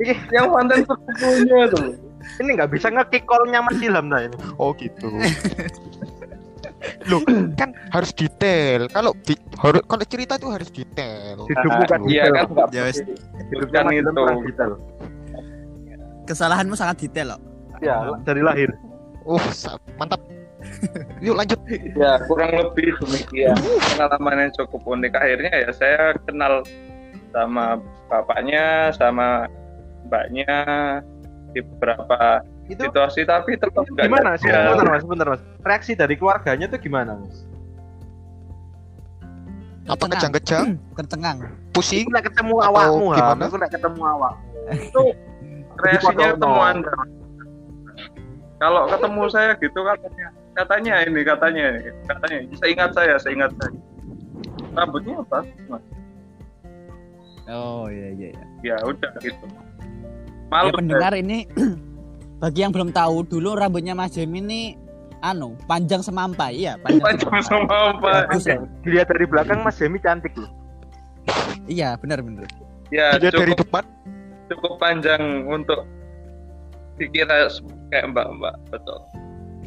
Ih, 0.00 0.18
yang 0.30 0.50
mantan 0.50 0.84
sepupunya 0.84 1.68
tuh. 1.68 1.96
Ini 2.38 2.50
nggak 2.54 2.70
bisa 2.70 2.86
nge-kick 2.88 3.24
call-nya 3.24 3.60
Mas 3.60 3.78
Ilham 3.78 4.06
nah 4.06 4.20
ini. 4.20 4.36
Oh 4.56 4.70
gitu. 4.74 5.08
Loh, 7.10 7.20
kan 7.58 7.74
harus 7.90 8.14
detail. 8.14 8.86
Kalau 8.88 9.10
di- 9.26 9.40
harus 9.58 9.82
kalau 9.84 10.04
cerita 10.06 10.38
tuh 10.38 10.54
harus 10.54 10.70
detail. 10.70 11.42
Kan 11.88 12.06
Iya 12.06 12.30
detail. 12.30 12.32
kan 12.36 12.46
nggak 12.46 12.68
Ya, 12.70 12.82
kan 13.72 13.84
Mas 13.84 13.96
Ilham 13.96 14.14
itu. 14.14 14.46
detail. 14.46 14.72
Kesalahanmu 16.24 16.76
sangat 16.76 16.96
detail 17.00 17.34
loh. 17.34 17.40
Ya, 17.80 17.96
dari 18.22 18.42
lahir. 18.44 18.70
Uh, 19.24 19.40
mantap. 19.96 20.20
Yuk 21.22 21.38
lanjut. 21.38 21.58
Ya 21.94 22.18
kurang 22.26 22.50
lebih 22.52 22.90
demikian 22.98 23.54
pengalaman 23.94 24.46
yang 24.46 24.52
cukup 24.58 24.82
unik. 24.84 25.12
Akhirnya 25.14 25.52
ya 25.54 25.70
saya 25.72 26.02
kenal 26.26 26.66
sama 27.32 27.80
bapaknya, 28.08 28.92
sama 28.96 29.46
mbaknya 30.08 30.64
di 31.52 31.60
beberapa 31.64 32.42
Itu 32.68 32.84
situasi, 32.84 33.24
tapi 33.24 33.56
tetap 33.56 33.88
nggak 33.88 34.04
gimana 34.04 34.36
sih? 34.36 34.52
jaga. 34.52 34.76
Sebentar 34.76 34.86
Mas, 34.92 35.00
sebentar 35.00 35.26
Mas. 35.32 35.42
Reaksi 35.64 35.92
dari 35.96 36.14
keluarganya 36.20 36.66
tuh 36.68 36.80
gimana 36.80 37.16
Mas? 37.16 37.48
Apa 39.88 40.04
kejang-kejang? 40.12 40.76
Tercengang. 40.92 41.38
Pusing? 41.74 42.04
Aku 42.08 42.12
nggak 42.12 42.26
ketemu 42.28 42.54
Atau 42.60 42.68
awakmu, 42.68 43.06
gimana? 43.16 43.42
Aku 43.48 43.56
nggak 43.56 43.72
ketemu 43.72 44.00
awak. 44.04 44.34
Itu 44.76 45.02
reaksinya 45.80 46.26
ketemu 46.36 46.60
anda. 46.60 46.94
Kalau 48.58 48.82
ketemu 48.90 49.22
saya 49.30 49.52
gitu 49.56 49.80
katanya, 49.86 50.28
katanya 50.58 50.94
ini 51.06 51.20
katanya 51.22 51.62
ini, 51.72 51.90
katanya. 52.04 52.38
Seingat 52.58 52.90
saya, 52.92 53.14
seingat 53.16 53.50
saya. 53.56 53.72
Rambutnya 54.76 55.24
apa? 55.24 55.46
Mas? 55.72 55.82
Oh 57.48 57.88
iya 57.88 58.12
iya. 58.12 58.28
iya. 58.62 58.76
Ya 58.76 58.76
udah 58.84 59.10
gitu. 59.24 59.44
Ya 59.48 59.62
Malu 60.48 60.72
pendengar 60.72 61.12
ini 61.12 61.44
bagi 62.42 62.64
yang 62.64 62.72
belum 62.72 62.92
tahu 62.92 63.24
dulu 63.28 63.56
rambutnya 63.56 63.92
Mas 63.92 64.16
Jem 64.16 64.32
ini 64.32 64.76
anu 65.20 65.58
panjang 65.66 66.00
semampai 66.00 66.54
iya 66.54 66.78
panjang, 66.80 67.18
Panjang 67.26 67.64
apa? 67.66 68.28
Bagus 68.28 68.44
ya? 68.46 68.62
Dilihat 68.86 69.10
dari 69.10 69.26
belakang 69.26 69.60
Mas 69.66 69.76
Jemi 69.76 69.98
cantik 69.98 70.32
loh. 70.38 70.48
Iya 71.68 71.98
benar 72.00 72.24
benar. 72.24 72.48
Ya 72.88 73.20
dari 73.20 73.52
cukup, 73.52 73.68
depan. 73.68 73.84
cukup 74.48 74.72
panjang 74.80 75.44
untuk 75.44 75.84
dikira 76.96 77.52
kayak 77.92 78.06
mbak-mbak 78.16 78.56
betul. 78.72 78.98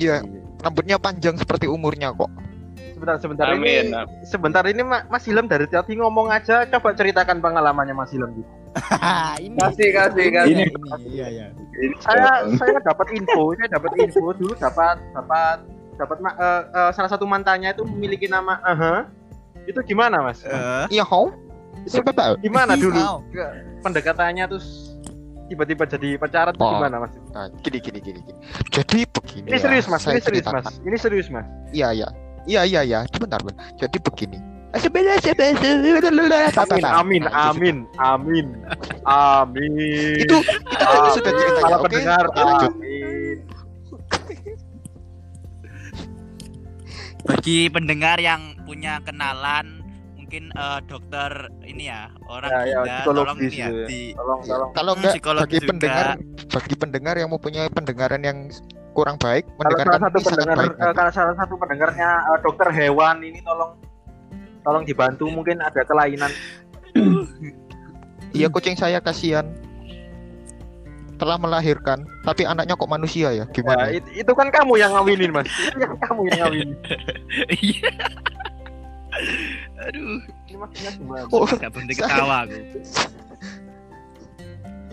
Iya, 0.02 0.26
rambutnya 0.66 0.98
panjang 0.98 1.38
seperti 1.38 1.70
umurnya 1.70 2.10
kok. 2.18 2.32
Sebentar, 3.02 3.18
sebentar 3.18 3.46
Amin. 3.50 3.90
ini. 3.90 3.98
Sebentar 4.22 4.64
ini 4.64 4.86
Ma- 4.86 5.02
Mas 5.10 5.26
Ilham 5.26 5.50
dari 5.50 5.66
tadi 5.66 5.98
ngomong 5.98 6.30
aja. 6.30 6.70
Coba 6.70 6.94
ceritakan 6.94 7.42
pengalamannya 7.42 7.98
Mas 7.98 8.14
Ilham 8.14 8.30
gitu. 8.38 8.46
ini 9.42 9.58
Kasih 9.58 9.90
kasih 9.90 10.22
ini, 10.22 10.38
kasih. 10.38 10.54
ini, 10.54 10.66
iya 11.10 11.28
iya. 11.28 11.46
Saya 12.00 12.46
saya 12.56 12.78
dapat 12.80 13.10
info, 13.12 13.58
saya 13.58 13.68
dapat 13.68 13.92
info 13.98 14.32
dulu 14.32 14.54
dapat 14.54 15.02
dapat 15.12 15.58
dapat 15.98 16.18
eh, 16.22 16.62
eh, 16.72 16.92
salah 16.94 17.10
satu 17.10 17.26
mantannya 17.26 17.74
itu 17.74 17.82
memiliki 17.84 18.30
nama 18.30 18.62
aha. 18.62 19.10
Itu 19.66 19.82
gimana 19.82 20.22
Mas? 20.22 20.46
Eh, 20.46 20.94
Iya? 20.94 21.10
Siapa 21.84 22.14
tahu? 22.14 22.38
Gimana 22.38 22.78
dulu 22.78 23.02
pendekatannya 23.82 24.46
terus 24.46 24.94
tiba-tiba 25.50 25.84
jadi 25.84 26.16
pacaran 26.16 26.54
Oh. 26.56 26.78
gimana 26.78 27.02
Mas? 27.02 27.18
Nah, 27.34 27.50
gini 27.60 27.82
gini 27.82 28.00
gini 28.00 28.20
gini. 28.24 28.38
Jadi 28.72 29.04
begini. 29.04 29.48
Ini 29.52 29.58
ya, 29.58 29.64
serius 29.68 29.90
Mas, 29.90 30.06
ini 30.06 30.22
serius 30.22 30.46
ceritakan. 30.48 30.64
Mas. 30.64 30.76
Ini 30.80 30.96
serius 30.96 31.28
Mas. 31.28 31.44
Iya 31.74 31.90
iya. 31.92 32.08
Iya 32.48 32.62
iya 32.66 32.82
iya. 32.82 33.00
Sebentar, 33.10 33.40
bentar. 33.42 33.64
Jadi 33.78 33.98
begini. 34.02 34.40
Amin 34.72 35.04
Amin, 36.88 37.24
amin, 37.28 37.28
amin, 37.28 37.78
amin, 38.00 38.48
amin. 39.04 40.16
Itu 40.16 40.40
itu 40.48 40.86
Amin. 40.88 41.12
sudah 41.12 41.32
ceritanya. 41.36 41.76
Oke, 41.76 41.84
pendengar, 41.92 42.24
amin. 42.32 43.38
Bagi 47.28 47.70
pendengar 47.70 48.18
yang 48.18 48.56
punya 48.66 48.98
kenalan 49.04 49.84
mungkin 50.16 50.48
eh, 50.56 50.80
dokter 50.88 51.52
ini 51.68 51.92
ya 51.92 52.08
orang 52.32 52.50
Ya, 52.64 52.82
ya, 52.88 53.04
tolong 53.04 53.38
ini 53.44 53.58
ya 53.60 53.68
di 53.84 54.16
Tolong, 54.16 54.40
tolong. 54.48 54.70
Kalau 54.72 54.94
enggak 54.96 55.16
bagi 55.20 55.60
juga. 55.60 55.70
pendengar 55.76 56.08
bagi 56.48 56.76
pendengar 56.80 57.16
yang 57.20 57.30
mempunyai 57.30 57.68
pendengaran 57.68 58.22
yang 58.24 58.38
kurang 58.92 59.16
baik, 59.16 59.48
Kalau 59.48 59.56
mendengarkan 59.58 59.88
salah 59.88 60.02
satu 60.04 60.18
pendengar, 60.22 60.56
baik. 60.58 60.72
eh, 60.78 60.94
kalau 60.94 61.12
salah 61.12 61.36
satu 61.36 61.54
pendengarnya 61.56 62.10
eh, 62.26 62.38
dokter 62.40 62.68
hewan 62.70 63.16
ini 63.20 63.40
tolong 63.42 63.72
tolong 64.62 64.84
dibantu 64.84 65.26
mungkin 65.28 65.58
ada 65.60 65.82
kelainan. 65.82 66.30
Iya 68.32 68.48
kucing 68.48 68.74
saya 68.74 68.98
kasihan 68.98 69.44
telah 71.20 71.36
melahirkan, 71.36 72.02
tapi 72.24 72.42
anaknya 72.42 72.74
kok 72.74 72.88
manusia 72.88 73.30
ya? 73.30 73.38
Ya, 73.38 73.44
Gimana? 73.46 73.92
it- 73.92 74.08
itu 74.10 74.32
kan 74.32 74.48
kamu 74.48 74.74
yang 74.76 74.90
ngawinin 74.90 75.30
mas. 75.30 75.46
Itu 75.52 75.78
yang 75.78 75.94
kamu 76.00 76.32
yang 76.32 76.40
ngawinin. 76.40 76.70
Iya. 77.52 77.92
Aduh, 79.84 80.24
Ini 80.48 80.56
maksudnya 80.56 80.92
gimana? 80.96 81.24
Oh, 81.28 81.44
nggak 81.44 81.70
berhenti 81.70 81.94
ketawa 81.94 82.48
aku. 82.48 82.56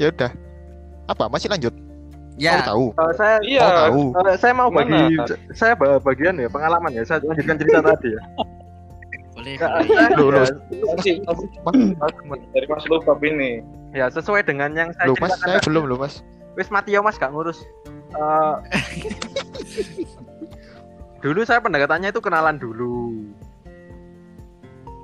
ya 0.02 0.06
udah. 0.11 0.30
Apa? 1.06 1.24
Masih 1.30 1.48
lanjut? 1.48 1.72
Ya, 2.38 2.55
Mau 2.55 2.64
tahu? 2.64 2.85
Eh, 2.94 3.12
saya 3.12 3.37
Iya. 3.42 3.66
Tahu? 3.66 4.03
eh, 4.16 4.37
saya 4.37 4.53
mau 4.55 4.70
bagi 4.70 4.94
Gimana? 4.94 5.35
saya 5.53 5.72
ba- 5.74 5.98
bagian 5.98 6.35
ya 6.35 6.46
pengalaman 6.46 6.90
ya. 6.92 7.03
Saya 7.03 7.18
lanjutkan 7.20 7.57
cerita 7.57 7.81
tadi 7.88 8.09
ya. 8.11 8.22
boleh. 9.33 9.55
Loh, 10.14 10.29
loh. 10.33 10.46
Kasih 10.94 11.22
dari 12.48 12.66
Mas 12.66 12.85
Lubab 12.87 13.18
ini. 13.20 13.62
ya, 13.90 14.07
sesuai 14.09 14.42
dengan 14.42 14.70
yang 14.72 14.90
saya 14.92 15.09
Loh 15.09 15.16
mas, 15.16 15.35
saya 15.37 15.59
tadi. 15.59 15.66
belum 15.66 15.85
loh 15.87 15.98
mas. 15.98 16.22
Wis 16.55 16.68
mati 16.68 16.90
ya 16.90 17.01
mas 17.01 17.16
gak 17.16 17.31
ngurus. 17.31 17.62
Eh, 18.09 18.55
dulu 21.18 21.42
saya 21.42 21.59
pendekatannya 21.59 22.09
itu 22.09 22.18
kenalan 22.18 22.55
dulu. 22.57 23.27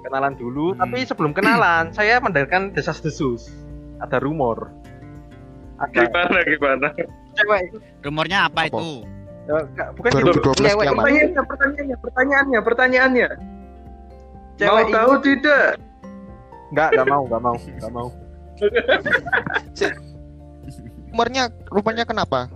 Kenalan 0.02 0.34
dulu, 0.34 0.70
Hmm. 0.70 0.80
tapi 0.80 1.02
sebelum 1.02 1.32
kenalan 1.32 1.90
saya 1.90 2.18
mendapatkan 2.18 2.70
desas-desus. 2.70 3.48
Ada 3.98 4.18
rumor. 4.18 4.68
Ada 5.76 6.04
Gimana 6.04 6.38
gimana? 6.44 6.88
Cewek 7.34 7.62
Rumornya 8.02 8.38
apa, 8.48 8.60
Apa? 8.66 8.70
itu? 8.70 8.88
Enggak, 9.44 9.88
bukan 10.00 10.10
gitu. 10.10 10.40
2012 10.40 10.56
Cewek 10.56 10.84
kiamat. 10.88 11.04
Pertanyaannya, 11.04 11.42
pertanyaannya, 11.44 11.96
pertanyaannya, 12.00 12.60
pertanyaannya. 12.64 13.28
Cewek 14.56 14.84
Mau 14.88 14.94
tahu 14.94 15.12
tidak? 15.20 15.66
Enggak, 16.72 16.88
enggak 16.96 17.06
mau, 17.06 17.22
enggak 17.28 17.42
mau, 17.42 17.56
enggak 17.58 17.92
mau. 17.92 18.08
Umurnya 21.14 21.42
rupanya 21.70 22.04
kenapa? 22.08 22.48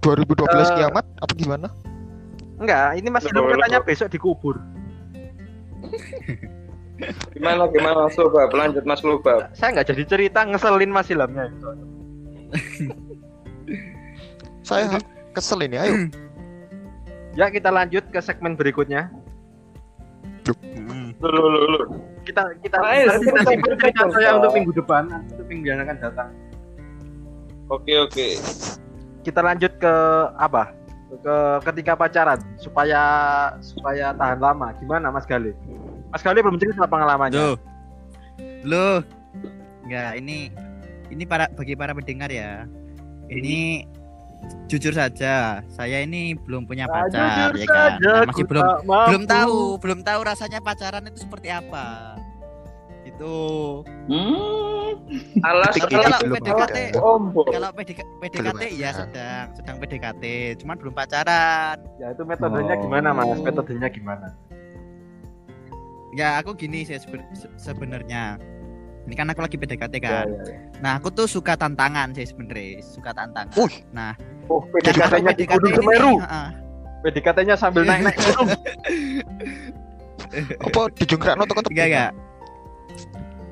2012 0.00 0.48
Eh, 0.48 0.76
kiamat 0.80 1.04
apa 1.20 1.32
gimana? 1.36 1.68
Enggak, 2.60 2.96
ini 2.96 3.08
Mas 3.12 3.24
Ilham 3.28 3.44
Loh, 3.44 3.56
katanya 3.56 3.80
besok 3.84 4.08
dikubur. 4.12 4.56
Gimana, 7.32 7.64
gimana 7.72 8.04
Mas 8.08 8.16
Lubab? 8.20 8.52
Lanjut 8.52 8.84
Mas 8.84 9.00
Lubab. 9.00 9.48
Saya 9.56 9.72
nggak 9.76 9.88
jadi 9.92 10.04
cerita 10.04 10.44
ngeselin 10.44 10.92
Mas 10.92 11.08
Ilhamnya. 11.08 11.48
Saya 14.70 15.02
kesel 15.34 15.66
ini. 15.66 15.76
Ayo. 15.76 15.94
Ya 17.38 17.46
kita 17.46 17.70
lanjut 17.70 18.02
ke 18.10 18.18
segmen 18.18 18.58
berikutnya. 18.58 19.06
Mm. 20.66 21.14
Lu, 21.22 21.28
lu, 21.30 21.46
lu, 21.46 21.58
lu. 21.62 21.78
Kita 22.26 22.42
kita 22.58 22.74
Ayo, 22.82 23.22
kita, 23.22 23.46
simpan 23.46 23.78
cerita 23.78 24.02
saya 24.10 24.34
untuk 24.42 24.50
minggu 24.50 24.74
depan, 24.74 25.06
untuk 25.30 25.46
minggu 25.46 25.66
yang 25.70 25.78
akan 25.78 25.96
datang. 26.02 26.28
Oke, 27.70 27.94
oke. 28.02 28.26
Kita 29.22 29.46
lanjut 29.46 29.70
ke 29.78 29.94
apa? 30.42 30.74
Ke 31.22 31.36
ketika 31.70 31.94
pacaran 31.94 32.42
supaya 32.58 33.02
supaya 33.62 34.10
tahan 34.10 34.42
lama. 34.42 34.74
Gimana 34.82 35.14
Mas 35.14 35.22
Gali? 35.22 35.54
Mas 36.10 36.26
Gali 36.26 36.42
belum 36.42 36.58
cerita 36.58 36.82
pengalamannya. 36.90 37.38
Loh. 37.38 37.54
Loh. 38.66 38.98
Enggak, 39.86 40.18
ini 40.18 40.50
ini 41.14 41.22
para 41.22 41.46
bagi 41.54 41.78
para 41.78 41.94
pendengar 41.94 42.26
ya. 42.26 42.66
Ini 43.30 43.86
jujur 44.66 44.90
saja, 44.90 45.60
saya 45.66 45.98
ini 45.98 46.32
belum 46.34 46.62
punya 46.62 46.84
Ah, 46.84 47.04
pacar 47.04 47.50
ya 47.52 47.66
kan. 47.66 47.90
saja, 47.96 48.12
Nah, 48.14 48.24
masih 48.24 48.44
belum 48.44 48.64
mampu. 48.84 49.06
belum 49.06 49.22
tahu, 49.24 49.58
belum 49.78 50.00
tahu 50.00 50.20
rasanya 50.22 50.60
pacaran 50.60 51.02
itu 51.04 51.18
seperti 51.20 51.48
apa. 51.48 52.16
Itu. 53.02 53.36
Alas, 55.40 55.72
Tapi 55.72 55.86
ini 55.88 55.94
kalau 55.98 56.18
belum 56.20 56.36
PDKT 56.36 56.76
kalau 57.46 57.70
PDK, 57.72 58.00
PDKT 58.18 58.38
Belum 58.38 58.56
ya 58.76 58.88
ada. 58.88 58.98
sedang 59.00 59.46
sedang 59.54 59.76
PDKT, 59.78 60.24
cuman 60.56 60.76
belum 60.76 60.94
pacaran. 60.94 61.76
Ya 61.96 62.10
itu 62.10 62.22
metodenya 62.22 62.74
Oh. 62.74 62.80
gimana 62.80 63.08
Mas? 63.12 63.38
Metodenya 63.38 63.88
gimana? 63.88 64.26
Ya 66.12 66.38
aku 66.38 66.54
gini 66.54 66.82
sih 66.82 66.96
sebe- 66.96 67.26
se- 67.32 67.50
sebenarnya. 67.56 68.38
Ini 69.00 69.14
kan 69.14 69.26
aku 69.26 69.40
lagi 69.40 69.56
PDKT 69.56 69.94
Ya, 69.96 70.02
kan. 70.02 70.26
ya, 70.26 70.40
ya. 70.44 70.56
Nah, 70.78 70.92
aku 70.96 71.08
tuh 71.08 71.24
suka 71.24 71.54
tantangan 71.54 72.12
sih 72.12 72.24
sebenarnya, 72.24 72.78
suka 72.80 73.10
tantangan. 73.10 73.52
Wih. 73.54 73.74
Nah, 73.90 74.12
Oh, 74.46 74.60
PDKT-nya 74.66 75.32
di 75.32 75.44
Gunung 75.46 75.72
Semeru. 75.72 76.14
PDKT-nya 77.00 77.54
sambil 77.54 77.82
naik-naik 77.84 78.18
gunung. 78.26 78.48
Apa 80.60 80.80
dijungkrakno 80.94 81.42
tekan 81.44 81.64
Enggak 81.66 81.86
enggak. 81.86 82.10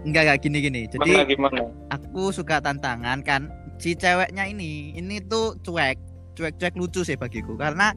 Enggak 0.05 0.23
enggak 0.25 0.39
gini 0.41 0.59
gini. 0.61 0.81
Jadi 0.87 1.07
Gimana, 1.07 1.25
gimana? 1.27 1.61
aku 1.89 2.31
suka 2.31 2.59
tantangan 2.59 3.23
kan 3.23 3.49
si 3.79 3.95
ceweknya 3.95 4.45
ini 4.45 4.91
ini 4.93 5.23
tuh 5.23 5.55
cuek 5.61 5.97
cuek-cuek 6.35 6.75
lucu 6.75 7.03
sih 7.03 7.15
bagiku 7.15 7.55
karena 7.55 7.95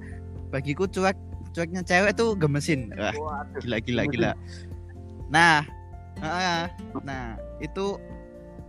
bagiku 0.50 0.86
cuek 0.86 1.18
cueknya 1.52 1.82
cewek 1.82 2.14
tuh 2.14 2.38
gemesin 2.38 2.94
wah 2.94 3.42
gila 3.58 3.82
gila 3.82 4.04
gila 4.06 4.32
nah 5.28 5.66
heeh. 6.19 6.62
nah 7.06 7.39
itu 7.63 7.95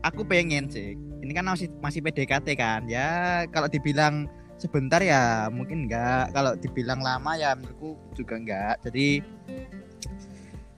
aku 0.02 0.26
pengen 0.26 0.68
sih. 0.68 0.98
Ini 1.22 1.32
kan 1.32 1.46
masih 1.46 1.70
masih 1.78 2.02
PDKT 2.02 2.58
kan. 2.58 2.84
Ya 2.90 3.42
kalau 3.54 3.70
dibilang 3.70 4.26
sebentar 4.58 4.98
ya 5.02 5.48
mungkin 5.48 5.86
enggak. 5.88 6.34
Kalau 6.34 6.58
dibilang 6.58 7.00
lama 7.00 7.34
ya 7.38 7.54
menurutku 7.54 7.98
juga 8.14 8.38
enggak. 8.38 8.74
Jadi 8.86 9.22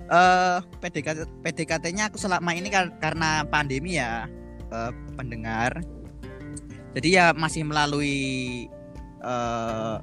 eh 0.05 0.59
PDKT 0.85 1.25
PDKT-nya 1.41 2.13
aku 2.13 2.21
selama 2.21 2.53
ini 2.53 2.69
kar- 2.69 2.93
karena 3.01 3.43
pandemi 3.49 3.97
ya 3.97 4.29
eh, 4.69 4.93
pendengar. 5.17 5.81
Jadi 6.95 7.09
ya 7.17 7.33
masih 7.33 7.65
melalui 7.65 8.17
eh 9.25 9.97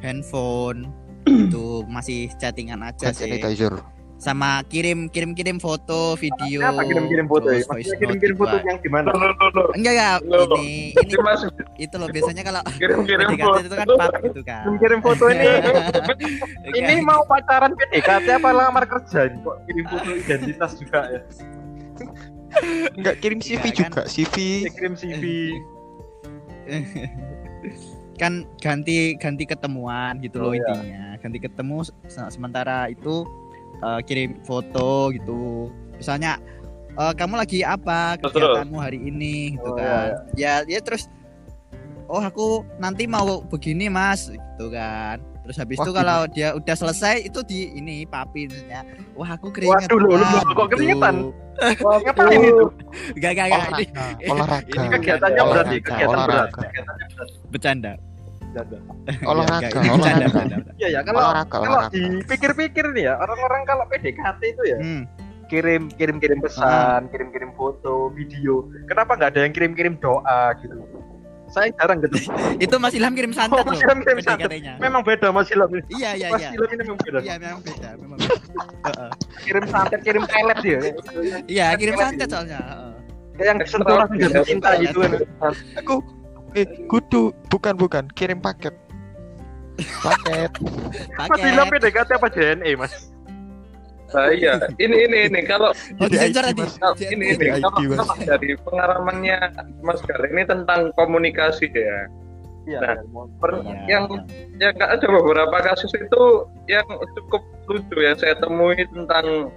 handphone 0.00 0.88
itu 1.50 1.84
masih 1.90 2.30
chattingan 2.38 2.80
aja 2.80 3.10
hand 3.10 3.18
sih. 3.18 3.28
sanitizer. 3.28 3.74
Sama 4.20 4.60
kirim 4.68 5.08
kirim 5.08 5.32
kirim 5.32 5.56
foto 5.56 6.12
video 6.14 6.60
Apa 6.62 6.84
kirim-kirim 6.84 7.24
foto 7.24 7.48
ya? 7.48 7.64
Maksudnya 7.64 7.96
kirim-kirim 7.96 8.36
gitu 8.36 8.44
foto 8.44 8.56
yang 8.60 8.76
gimana? 8.78 9.08
Enggak 9.72 9.94
ya 9.96 10.10
Loh. 10.20 10.44
ini 10.54 10.92
ini 10.94 11.12
itu 11.80 11.94
loh 11.96 12.04
biasanya 12.06 12.44
kalau 12.44 12.60
kirim-kirim 12.70 13.16
PDKT 13.26 13.40
foto. 13.42 13.58
itu 13.62 13.74
kan 13.74 13.86
pap 13.96 14.12
gitu 14.20 14.40
kan 14.44 14.64
Kirim 14.76 15.00
foto 15.00 15.24
ini 15.26 15.40
ini 16.78 16.92
Enggak. 16.92 17.00
mau 17.02 17.24
pacaran 17.24 17.72
PDKT 17.72 18.26
apa 18.36 18.48
lamar 18.52 18.84
kerja 18.84 19.24
ini 19.24 19.40
kok 19.40 19.56
kirim 19.64 19.86
foto 19.88 20.10
identitas 20.12 20.70
juga 20.76 21.00
ya? 21.08 21.20
Enggak 22.92 23.14
kirim 23.18 23.40
CV 23.40 23.56
Enggak, 23.62 23.72
kan? 23.74 23.90
juga, 23.90 24.02
CV. 24.04 24.36
Ya, 24.60 24.70
kirim 24.70 24.94
CV. 24.94 25.24
kan 28.14 28.32
ganti 28.60 29.16
ganti 29.16 29.44
ketemuan 29.44 30.20
gitu 30.20 30.36
loh 30.38 30.46
Oh, 30.46 30.54
iya. 30.54 30.60
intinya 30.70 31.04
ganti 31.16 31.38
ketemu 31.40 31.76
se- 32.04 32.30
sementara 32.30 32.86
itu 32.86 33.24
eh, 33.80 34.00
kirim 34.04 34.40
foto 34.42 35.10
gitu 35.10 35.68
misalnya 35.94 36.36
eh, 36.92 37.12
kamu 37.12 37.34
lagi 37.36 37.60
apa 37.60 38.16
kegiatanmu 38.18 38.76
hari 38.76 38.98
ini 38.98 39.54
gitu 39.54 39.66
Oh, 39.66 39.76
kan 39.76 40.14
ya 40.34 40.62
ya 40.64 40.80
terus 40.80 41.08
oh 42.06 42.20
aku 42.20 42.46
nanti 42.76 43.04
mau 43.04 43.40
begini 43.42 43.86
mas 43.86 44.28
gitu 44.28 44.66
kan 44.68 45.18
terus 45.40 45.56
habis 45.56 45.78
Wah, 45.78 45.84
itu 45.84 45.92
kalau 45.92 46.20
dia 46.28 46.48
udah 46.52 46.76
selesai 46.76 47.24
itu 47.24 47.40
di 47.42 47.72
ini 47.72 48.04
papinnya 48.04 48.84
wah 49.14 49.34
aku 49.34 49.48
Waduh, 49.48 49.54
keringet 49.56 49.88
loh, 49.90 50.14
loh, 50.14 50.18
Mas, 50.20 50.44
kok 50.44 50.66
keringetan? 50.68 51.14
gitu. 51.16 51.28
Wah, 51.84 51.96
ngapain 52.06 52.40
itu? 52.40 52.66
Gak, 53.20 53.32
gak, 53.34 53.46
gak. 53.46 53.64
Ini, 53.68 53.84
Olahraga, 54.26 54.64
ini 54.64 54.86
Kegiatannya 54.90 55.42
olahraga, 55.42 55.52
berarti 55.52 55.76
kegiatan 55.80 56.08
berat. 56.08 56.24
olahraga. 56.24 56.60
Kegiatannya 56.62 57.06
berat. 57.10 57.28
Bercanda. 57.50 57.92
Olahraga, 59.22 59.78
olahraga. 59.94 60.58
Iya 60.76 60.88
ya, 60.90 61.00
kalau 61.02 61.18
Olahraga, 61.20 61.50
kalau 61.50 61.66
olahraga. 61.70 61.94
dipikir-pikir 61.94 62.84
nih 62.92 63.04
ya, 63.06 63.14
orang-orang 63.16 63.62
kalau 63.64 63.84
PDKT 63.86 64.40
itu 64.44 64.62
ya 64.66 64.78
Hmm. 64.80 65.02
kirim 65.46 65.90
kirim 65.90 66.16
kirim 66.18 66.38
pesan, 66.38 67.10
kirim 67.10 67.30
kirim 67.30 67.50
foto, 67.54 68.10
video. 68.10 68.66
Kenapa 68.86 69.18
nggak 69.18 69.34
ada 69.34 69.40
yang 69.42 69.52
kirim 69.52 69.72
kirim 69.74 69.94
doa 69.98 70.54
gitu? 70.58 70.78
Saya 71.50 71.74
jarang 71.74 71.98
gitu. 71.98 72.30
Itu 72.64 72.78
Mas 72.78 72.94
Ilham 72.94 73.10
kirim 73.10 73.34
santet 73.34 73.58
Oh, 73.58 73.66
loh. 73.66 73.74
Mas 73.74 73.82
Ilham 73.82 73.98
kirim 73.98 74.22
santet. 74.22 74.50
Memang 74.78 75.02
beda 75.02 75.34
Mas 75.34 75.50
Ilham 75.50 75.66
ini. 75.74 75.82
Iya, 75.90 76.10
iya, 76.14 76.26
Mas 76.30 76.42
iya. 76.46 76.50
Ilham 76.54 76.70
ini 76.70 76.82
memang 76.86 76.98
beda. 77.02 77.18
Iya, 77.18 77.34
memang 77.42 77.60
beda, 77.66 77.88
memang 77.98 78.16
beda. 78.22 78.38
Kirim 79.50 79.64
santet, 79.66 80.00
kirim 80.06 80.22
pelet 80.30 80.58
dia. 80.62 80.78
Iya, 81.50 81.66
kirim 81.74 81.94
santet 81.98 82.28
soalnya. 82.30 82.60
Kayak 83.34 83.46
yang 83.46 83.58
langsung 83.58 83.82
jatuh 84.20 84.44
cinta 84.46 84.70
gitu 84.78 84.98
kan. 85.02 85.10
Aku 85.82 85.94
eh 86.52 86.66
kudu 86.86 87.30
bukan 87.48 87.74
bukan 87.74 88.04
kirim 88.12 88.38
paket. 88.38 88.74
Paket. 90.02 90.50
Mas 91.18 91.40
Ilham 91.40 91.66
Paket. 91.66 91.92
PDKT 91.92 92.10
apa 92.14 92.28
JNE 92.28 92.72
Mas? 92.76 92.94
Nah, 94.10 94.26
iya, 94.34 94.58
ini 94.76 95.06
ini 95.06 95.18
ini 95.30 95.40
kalau 95.46 95.70
Oh, 95.70 96.06
ini 96.10 96.18
ini 97.14 97.38
Jadi 97.38 97.62
kalau, 97.62 97.78
Mas. 97.94 98.18
dari 98.26 98.58
pengalamannya 98.58 99.38
Mas 99.86 100.02
Gal 100.02 100.26
ini 100.26 100.42
tentang 100.42 100.90
komunikasi 100.98 101.70
ya. 101.70 102.10
Iya. 102.66 102.78
Nah, 102.82 102.94
Per- 103.38 103.62
Iya. 103.62 103.78
yang 103.86 104.04
yang 104.58 104.74
ada 104.76 105.06
beberapa 105.06 105.56
kasus 105.62 105.94
itu 105.94 106.22
yang 106.66 106.82
cukup 107.14 107.40
lucu 107.70 108.02
yang 108.02 108.18
saya 108.18 108.34
temui 108.36 108.82
tentang 108.90 109.54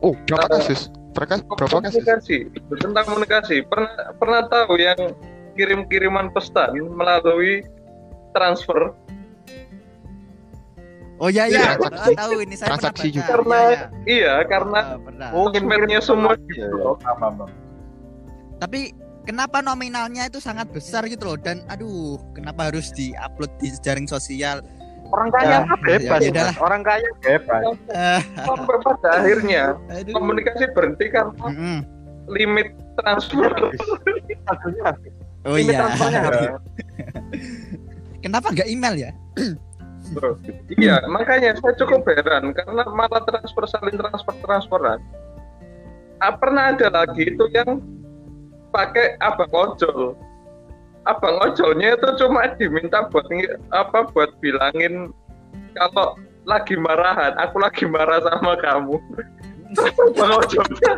Oh, 0.00 0.12
berapa 0.28 0.60
kasus? 0.60 0.92
Berapa 1.16 1.40
berapa 1.42 1.80
kasus? 1.82 2.04
komunikasi 2.04 2.36
tentang 2.78 3.04
komunikasi 3.08 3.56
pernah 3.64 3.92
pernah 4.14 4.40
tahu 4.46 4.76
yang 4.76 5.00
kirim-kiriman 5.60 6.32
pesan 6.32 6.72
melalui 6.90 7.60
transfer 8.32 8.96
Oh 11.20 11.28
iya 11.28 11.44
iya, 11.44 11.76
Transaksi. 11.76 12.10
Ah, 12.10 12.16
tahu 12.16 12.32
ini 12.40 12.54
saya 12.56 12.68
pernah 12.72 12.80
Transaksi 12.80 13.06
juga. 13.12 13.28
Karena- 13.28 13.60
Iya, 13.60 13.68
iya. 13.68 13.84
iya 14.08 14.34
karena. 14.48 14.80
Oh, 15.36 15.52
sosmednya 15.52 16.00
semua 16.00 16.32
Iya, 16.48 16.64
iya. 16.64 16.90
Paham, 16.96 17.32
paham. 17.36 17.50
Tapi 18.56 18.80
kenapa 19.22 19.60
nominalnya 19.60 20.24
itu 20.24 20.40
sangat 20.40 20.72
besar 20.72 21.04
gitu 21.04 21.28
loh 21.28 21.36
dan 21.36 21.60
aduh, 21.68 22.16
kenapa 22.32 22.72
harus 22.72 22.88
diupload 22.90 23.52
di 23.60 23.68
jaring 23.78 24.08
sosial? 24.08 24.64
Orang 25.12 25.28
kaya 25.28 25.60
Ya, 25.60 25.76
bebas. 25.76 26.20
ya. 26.24 26.32
Mas. 26.32 26.56
Orang 26.56 26.80
kaya 26.80 27.08
bebas. 27.20 27.62
Sampai 28.40 28.76
pada 28.80 29.08
akhirnya 29.12 29.62
aduh. 29.92 30.14
komunikasi 30.16 30.72
berhenti 30.72 31.04
karena 31.12 31.36
Mm-mm. 31.36 31.78
limit 32.32 32.72
transfer 32.96 33.52
Satunya 34.40 34.88
Oh 35.48 35.56
iya. 35.56 35.88
transfernya. 35.88 36.60
Kenapa 38.24 38.52
nggak 38.52 38.68
email 38.68 38.94
ya? 38.96 39.10
Bro. 40.12 40.36
Iya, 40.80 41.04
makanya 41.08 41.56
saya 41.60 41.74
cukup 41.76 42.04
heran 42.08 42.52
karena 42.56 42.82
malah 42.88 43.22
transfer 43.24 43.64
saling 43.68 43.96
transfer 43.96 44.34
transferan. 44.44 45.00
Ah, 46.20 46.36
pernah 46.36 46.76
ada 46.76 46.88
lagi 46.92 47.32
itu 47.32 47.44
yang 47.52 47.80
pakai 48.70 49.16
abang 49.24 49.50
ojol. 49.52 50.14
abang 51.08 51.40
ojolnya 51.40 51.96
itu 51.96 52.08
cuma 52.20 52.44
diminta 52.60 53.08
buat 53.08 53.24
ngi- 53.32 53.56
apa 53.72 54.12
buat 54.12 54.36
bilangin 54.44 55.08
kalau 55.72 56.12
lagi 56.44 56.76
marahan, 56.76 57.32
aku 57.40 57.56
lagi 57.56 57.88
marah 57.88 58.20
sama 58.20 58.52
kamu. 58.60 59.00
Abang 59.70 60.42
ojolnya 60.42 60.92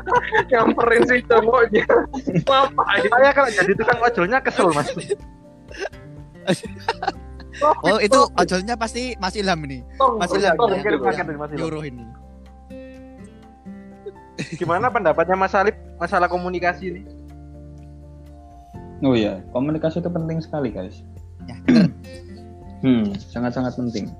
nyamperin 0.48 1.02
si 1.04 1.16
cowoknya. 1.28 1.84
Ngapain? 2.42 3.02
Saya 3.04 3.30
kalau 3.30 3.50
jadi 3.52 3.72
tukang 3.76 4.00
ojolnya 4.00 4.38
kesel 4.40 4.68
mas. 4.72 4.88
Oh, 7.84 8.00
itu 8.00 8.20
ojolnya 8.34 8.74
pasti 8.74 9.12
Mas 9.20 9.36
Ilham 9.36 9.60
ini. 9.68 9.84
Mas 10.16 10.32
Ilham 10.32 10.56
Oh, 10.56 10.66
ya, 10.72 10.80
paket 10.98 11.24
dari 11.28 11.38
Mas 11.38 11.50
Ilham. 11.52 11.60
nyuruh 11.68 11.84
ini. 11.84 12.04
Gimana 14.56 14.88
pendapatnya 14.88 15.36
Mas 15.36 15.52
Alip 15.52 15.76
masalah 16.00 16.26
komunikasi 16.26 16.90
ini? 16.90 17.02
Oh 19.02 19.12
iya, 19.12 19.42
komunikasi 19.52 20.00
itu 20.00 20.08
penting 20.08 20.38
sekali 20.40 20.72
guys. 20.72 21.02
Ya, 21.44 21.58
Hmm, 22.82 23.14
sangat-sangat 23.14 23.78
penting. 23.78 24.10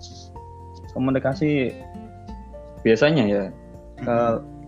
Komunikasi 0.94 1.74
biasanya 2.82 3.24
ya, 3.26 3.42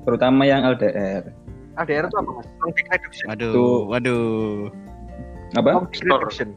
terutama 0.05 0.43
yang 0.45 0.63
LDR. 0.65 1.23
ADR 1.75 2.07
itu 2.07 2.17
apa 2.17 2.31
mas? 2.31 2.47
Conflict 2.63 2.89
reduction. 2.89 3.27
Waduh, 3.27 3.51
Tuh. 3.51 3.79
waduh. 3.91 4.25
Apa? 5.59 5.71
Conflict 5.83 6.07
reduction. 6.07 6.49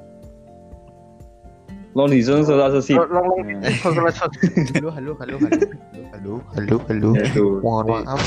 Long 1.97 2.13
distance 2.13 2.45
relationship. 2.45 2.97
Long 3.01 3.09
long 3.09 3.25
long 3.25 3.41
Hmm. 3.41 3.97
relationship. 3.97 4.41
Halo, 4.77 4.89
halo, 4.93 5.11
halo, 5.17 5.35
halo, 5.41 5.57
halo, 6.13 6.33
halo, 6.53 6.75
halo. 6.85 7.09
Ya, 7.17 7.23
itu. 7.25 7.45
Mohon 7.65 7.85
maaf. 8.05 8.21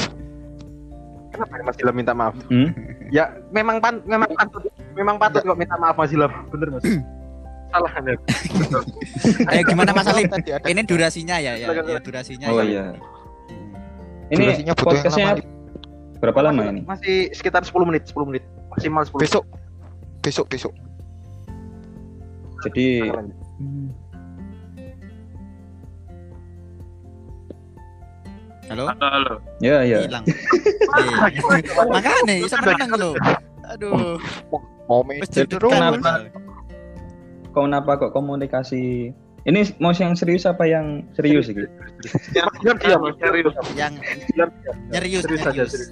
Kenapa 1.31 1.55
ya 1.55 1.63
Mas 1.63 1.77
Ilham 1.79 1.95
minta 1.95 2.11
maaf? 2.13 2.35
Hmm? 2.51 2.69
Ya 3.15 3.31
memang 3.55 3.79
pan 3.79 4.03
memang 4.03 4.27
patut 4.35 4.67
memang 4.99 5.17
patut 5.17 5.47
kok 5.47 5.55
minta 5.55 5.79
maaf 5.79 5.95
Mas 5.95 6.11
Ilham. 6.11 6.33
Bener 6.51 6.69
Mas. 6.75 6.83
Salah 7.71 7.93
Anda. 7.95 8.19
Ayo 9.55 9.63
gimana 9.63 9.95
Mas 9.95 10.11
ada 10.11 10.59
Ini 10.67 10.83
durasinya 10.83 11.39
ya, 11.39 11.55
ya, 11.55 11.71
ya 11.71 12.03
durasinya 12.03 12.51
Oh 12.51 12.59
ya. 12.67 12.99
Ini 14.31 14.47
Durasinya 14.47 14.75
butuh 14.79 14.95
yang 14.95 15.03
podcastnya 15.03 15.27
lama. 15.27 15.43
berapa 16.23 16.41
lama 16.47 16.63
ini? 16.71 16.81
Masih 16.87 17.17
sekitar 17.35 17.67
10 17.67 17.83
menit, 17.83 18.07
10 18.07 18.29
menit. 18.31 18.45
Maksimal 18.71 19.03
10 19.03 19.19
besok. 19.19 19.45
Besok, 20.23 20.47
besok. 20.47 20.73
Jadi 22.63 23.11
menit. 23.11 23.35
Halo? 28.71 28.87
Halo. 29.03 29.35
ya 29.59 29.83
ya. 29.83 30.07
Hilang. 30.07 30.23
Eh, 30.31 31.91
Makanya 31.91 32.35
iso 32.39 32.55
menang 32.63 32.91
lo. 32.95 33.11
Aduh, 33.67 34.15
Mau. 34.87 35.03
Kenapa? 35.03 35.99
Mas. 35.99 36.23
Kenapa 37.51 37.91
kok 37.99 38.15
komunikasi? 38.15 39.11
Ini 39.51 39.75
mau 39.83 39.91
yang 39.91 40.15
serius 40.15 40.47
apa 40.47 40.63
yang 40.63 41.03
serius 41.19 41.51
gitu? 41.51 41.67
Diam 42.31 42.79
diam 42.79 43.03
serius. 43.19 43.55
Yang 43.75 43.95
nyerius, 44.95 45.23
Serius 45.27 45.43
aja 45.43 45.63
serius. 45.67 45.91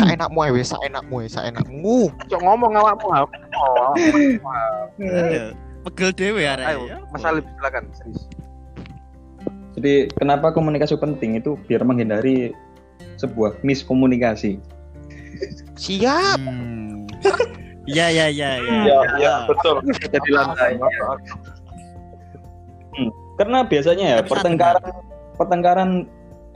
Saenakmu 0.00 0.38
ae 0.42 0.50
wis, 0.56 0.72
saenakmu 0.72 1.20
ae, 1.20 1.28
saenakmu. 1.28 2.08
Cok 2.32 2.40
ngomong 2.40 2.72
awakmu? 2.80 3.06
Oh, 3.12 3.92
Aduh, 5.04 5.52
Pegel 5.86 6.10
dewe 6.16 6.42
arek. 6.48 6.66
Ayo, 6.66 6.88
Ya. 6.88 6.98
Mas 7.12 7.22
Alip 7.28 7.44
silakan 7.44 7.84
serius. 7.92 8.24
Jadi 9.76 10.08
kenapa 10.16 10.50
komunikasi 10.56 10.96
penting 10.96 11.36
itu 11.36 11.60
biar 11.68 11.84
menghindari 11.84 12.56
sebuah 13.20 13.60
miskomunikasi. 13.60 14.56
Siap. 15.76 16.40
Hmm. 16.40 17.04
Iya, 17.86 18.10
iya, 18.10 18.26
iya, 18.32 18.50
iya. 18.58 18.76
Iya, 18.82 18.98
iya, 19.20 19.34
betul. 19.46 19.78
Jadi 20.10 20.28
lantai. 20.32 20.74
Karena 23.36 23.58
biasanya 23.68 24.06
ya 24.16 24.18
Tapi 24.24 24.30
pertengkaran 24.32 24.94
pertengkaran 25.36 25.90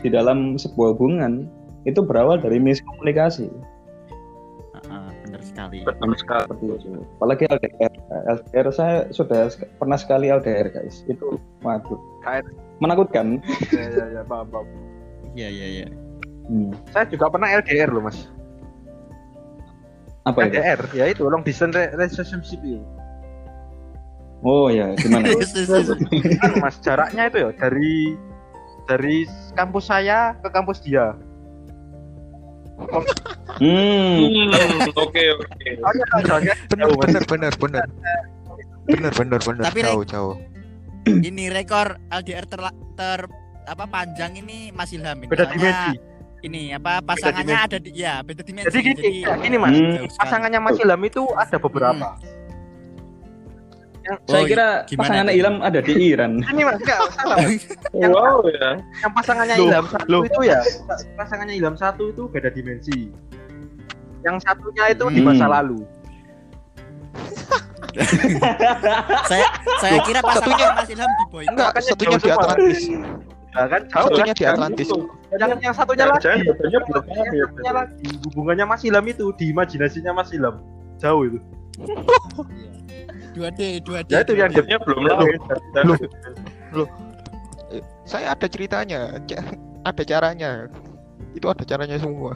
di 0.01 0.09
dalam 0.09 0.57
sebuah 0.57 0.97
hubungan 0.97 1.45
itu 1.85 2.01
berawal 2.01 2.41
dari 2.41 2.57
miskomunikasi. 2.57 3.49
Heeh, 4.81 5.09
benar 5.29 5.43
sekali. 5.45 5.85
Sekali. 6.17 6.45
Seperti 6.49 6.65
itu. 6.73 6.89
Apalagi 7.21 7.45
LDR. 7.49 7.93
LDR 8.41 8.69
saya 8.73 8.97
sudah 9.13 9.53
pernah 9.77 9.97
sekali 10.01 10.33
LDR 10.33 10.73
guys. 10.73 11.05
Itu 11.09 11.37
waduh. 11.61 12.01
Menakutkan. 12.81 13.45
Ya 13.69 13.85
ya 13.93 14.05
ya, 14.21 14.23
paham 14.25 14.49
paham. 14.49 14.67
Iya, 15.37 15.49
iya, 15.53 15.67
iya. 15.69 15.87
Hmm. 16.49 16.73
Saya 16.91 17.05
juga 17.07 17.31
pernah 17.31 17.49
LDR 17.53 17.93
loh, 17.93 18.03
Mas. 18.03 18.27
Apa 20.27 20.49
itu? 20.49 20.59
LDR, 20.59 20.81
ya 20.97 21.05
itu 21.13 21.23
long 21.29 21.45
distance 21.45 21.77
re- 21.77 21.93
relationship 21.95 22.61
itu. 22.65 22.81
Oh 24.41 24.73
ya, 24.73 24.97
gimana? 24.97 25.29
Kan, 26.41 26.53
Mas, 26.59 26.81
jaraknya 26.81 27.29
itu 27.29 27.39
ya 27.39 27.51
dari 27.55 28.17
dari 28.85 29.17
kampus 29.53 29.85
saya 29.87 30.33
ke 30.41 30.49
kampus 30.49 30.81
dia. 30.81 31.13
hmm. 33.61 34.49
Oke, 34.97 35.23
oke. 35.37 35.69
Soalnya 35.77 36.05
soalnya 36.25 36.55
Bener, 36.67 36.85
jauh, 36.87 36.97
Mas. 36.97 37.05
bener, 37.05 37.23
bener, 37.27 37.53
bener. 37.55 37.85
Bener, 38.89 39.13
bener, 39.13 39.41
bener. 39.41 39.63
Tapi, 39.63 39.81
Jauh, 39.85 40.05
jauh. 40.05 40.35
ini 41.29 41.49
rekor 41.49 42.01
LDR 42.09 42.45
ter, 42.45 42.61
ter 42.97 43.21
apa 43.65 43.85
panjang 43.87 44.33
ini 44.35 44.73
Mas 44.73 44.91
Ilham 44.91 45.21
ini. 45.21 45.29
beda 45.29 45.47
dimensi. 45.49 46.01
Ini 46.41 46.73
apa 46.73 47.05
pasangannya 47.05 47.53
ada 47.55 47.77
di 47.77 47.93
ya 47.95 48.25
beda 48.25 48.41
dimensi. 48.41 48.73
Jadi 48.73 48.81
gini, 48.83 49.21
ya, 49.21 49.37
gini 49.37 49.57
Mas, 49.57 49.77
Hmm. 49.77 50.09
pasangannya 50.17 50.57
Mas 50.59 50.81
Ilham 50.81 51.03
itu 51.05 51.23
ada 51.37 51.57
beberapa. 51.57 52.17
Saya 54.01 54.17
Oh, 54.33 54.45
kira 54.45 54.67
gimana 54.85 55.03
pasangan 55.07 55.27
itu? 55.27 55.37
Ilham 55.39 55.57
ada 55.61 55.79
di 55.79 55.93
Iran. 55.95 56.33
Ini 56.51 56.63
Mas, 56.63 56.77
enggak 56.79 56.99
salah. 57.13 57.37
Mas. 57.37 57.63
Yang, 58.01 58.13
Wow 58.13 58.39
ya. 58.49 58.69
yang 58.97 59.13
pasangannya 59.13 59.55
Loh, 59.55 59.67
Ilham 59.67 59.85
satu 59.87 60.07
loh. 60.09 60.23
itu 60.25 60.41
ya, 60.43 60.61
pasangannya 61.21 61.55
Ilham 61.55 61.77
satu 61.77 62.03
itu 62.09 62.23
beda 62.27 62.49
dimensi. 62.49 63.13
Yang 64.21 64.37
satunya 64.43 64.85
itu 64.91 65.05
di 65.07 65.21
Hmm. 65.21 65.29
masa 65.29 65.47
lalu. 65.49 65.81
saya 69.27 69.47
saya 69.81 69.99
kira 70.03 70.21
pasangannya 70.21 70.57
Satunya- 70.57 70.73
Mas 70.75 70.89
Ilham 70.89 71.11
di 71.11 71.25
boy. 71.29 71.45
Enggak, 71.45 71.69
Makanya 71.71 71.87
satunya 71.87 72.17
di. 72.17 72.29
Atlantis. 72.31 72.81
Nah, 73.51 73.67
kan 73.67 73.81
jauh 73.83 74.05
Satunya 74.07 74.25
kan? 74.25 74.37
di 74.37 74.45
Atlantis. 74.47 74.89
Yang 75.33 75.51
yang 75.61 75.75
satunya 75.75 76.05
lagi. 76.07 76.25
Yang 76.71 76.85
satunya 76.87 77.73
lagi. 77.75 78.07
Hubungannya 78.25 78.65
Mas 78.65 78.83
Ilham 78.83 79.05
itu 79.05 79.25
di 79.35 79.45
imajinasinya 79.51 80.13
Mas 80.13 80.31
Ilham. 80.31 80.57
Jauh 80.97 81.23
itu. 81.27 81.39
Dua 83.31 83.49
D, 83.55 83.79
dua 83.85 84.01
D. 84.03 84.11
Ya 84.11 84.21
itu 84.27 84.35
yang 84.35 84.51
Bedanya 84.51 84.79
belum 84.83 85.01
lahir. 85.07 85.39
Loh. 86.75 86.89
Saya 88.03 88.35
ada 88.35 88.47
ceritanya, 88.51 89.23
ada 89.87 90.03
caranya. 90.03 90.67
Itu 91.35 91.47
ada 91.47 91.63
caranya 91.63 91.95
semua. 92.03 92.35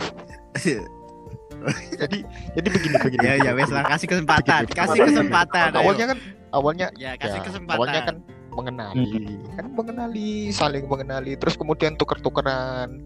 jadi 2.01 2.19
jadi 2.55 2.69
begini 2.69 2.97
begini. 3.03 3.25
Ya 3.25 3.35
ya 3.41 3.53
wes 3.57 3.71
lah 3.73 3.85
kasih 3.89 4.07
kesempatan, 4.11 4.69
Begini. 4.69 4.79
kasih 4.79 5.01
kesempatan. 5.09 5.71
Awalnya 5.75 6.07
kan 6.15 6.19
awalnya 6.55 6.87
ya 6.95 7.19
kasih 7.19 7.41
ya, 7.41 7.47
kesempatan. 7.47 7.79
awalnya 7.79 8.01
kan 8.07 8.17
mengenali, 8.55 9.35
kan 9.59 9.67
mengenali, 9.75 10.55
saling 10.55 10.87
mengenali, 10.87 11.35
terus 11.35 11.59
kemudian 11.59 11.99
tuker-tukeran, 11.99 13.03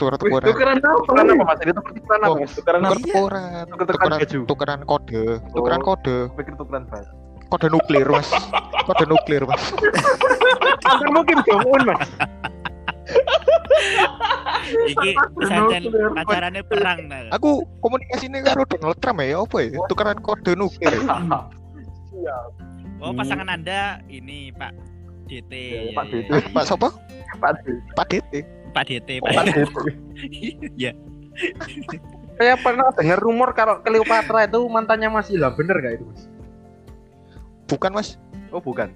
Tukeran 0.00 0.76
apa? 0.78 0.96
Tukeran 1.04 1.26
apa 1.28 1.44
Mas? 1.44 1.58
Itu 1.60 1.72
tukeran 1.76 2.20
apa? 2.20 2.34
Mas? 2.34 2.52
Tukeran 2.56 2.80
apa? 2.80 2.94
tuker-tukeran, 2.96 3.64
Tukeran 3.68 3.86
tukeran, 3.86 4.10
baju. 4.16 4.40
tukeran 4.48 4.80
kode, 4.82 5.22
tukeran 5.52 5.80
Oh. 5.80 5.86
kode, 5.86 6.16
Pikir 6.34 6.54
tukeran 6.56 6.84
baju. 6.88 7.10
kode 7.50 7.66
nuklir 7.68 8.06
mas, 8.06 8.28
kode 8.86 9.04
nuklir 9.04 9.42
mas. 9.44 9.62
Kan 10.80 11.10
mungkin 11.10 11.36
Jong 11.44 11.66
Un 11.66 11.82
Mas. 11.84 12.02
Iki 14.86 15.10
santen 15.44 15.82
pacarannya 16.14 16.62
perang 16.62 16.98
nah. 17.06 17.26
Aku 17.32 17.66
komunikasinya 17.80 18.38
karo 18.44 18.62
Donald 18.64 18.98
Trump 18.98 19.18
ya, 19.20 19.42
apa 19.42 19.56
ya? 19.60 19.78
Tukeran 19.84 20.18
kode 20.20 20.52
nuklir. 20.54 20.94
Oh 23.00 23.10
pasangan 23.10 23.48
anda 23.48 23.98
ini 24.06 24.52
Pak 24.52 24.70
DT. 25.26 25.52
Ya, 25.52 25.80
ya, 25.82 25.92
Pak 25.92 26.04
DT. 26.06 26.30
Pak 26.52 26.64
siapa? 26.64 26.88
Pak 27.40 27.50
D. 27.58 27.66
Pak 27.96 28.06
DT. 28.08 28.32
Pak 28.70 28.84
DT. 28.86 29.08
Pak 29.18 29.32
Pak. 29.32 29.44
D. 29.46 29.50
Ya. 30.84 30.92
Saya 32.34 32.56
pernah 32.56 32.88
dengar 32.90 33.18
rumor 33.18 33.52
kalau 33.52 33.80
Cleopatra 33.80 34.44
itu 34.44 34.60
mantannya 34.66 35.08
Mas 35.08 35.28
Ilham, 35.28 35.52
bener 35.52 35.76
gak 35.78 35.92
itu 35.96 36.04
Mas? 36.04 36.22
Bukan 37.66 37.90
mas, 37.92 38.08
Oh 38.50 38.58
bukan. 38.58 38.90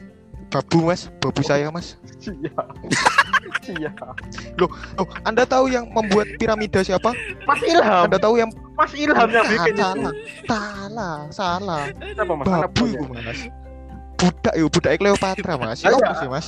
babu 0.51 0.83
mas, 0.83 1.07
babu 1.19 1.41
saya 1.41 1.69
mas. 1.69 1.95
Iya. 2.21 2.53
Iya. 3.65 3.89
Loh, 4.57 4.69
Anda 5.25 5.45
tahu 5.45 5.73
yang 5.73 5.89
membuat 5.89 6.37
piramida 6.37 6.85
siapa? 6.85 7.17
Mas 7.45 7.65
Ilham. 7.65 8.05
Anda 8.09 8.21
tahu 8.21 8.37
yang 8.37 8.53
Mas 8.75 8.93
Ilham 8.93 9.25
yang 9.27 9.47
bikin 9.47 9.73
itu. 9.73 9.81
salah, 9.81 10.13
salah, 10.45 11.17
salah. 11.33 11.83
Kenapa 11.97 12.33
Mas? 12.35 12.45
Babu 12.45 12.85
Mas? 12.85 12.93
itu 12.93 13.05
mas. 13.09 13.41
Budak 14.15 14.55
yuk, 14.55 14.69
budak 14.69 14.93
Cleopatra 14.97 15.55
mas. 15.57 15.81
Ya 15.81 15.91
Iya. 15.91 15.97
apa 15.97 16.13
sih 16.15 16.29
mas? 16.29 16.47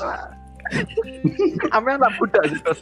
Ame 1.76 1.90
anak 1.92 2.12
budak 2.16 2.44
gitu. 2.48 2.72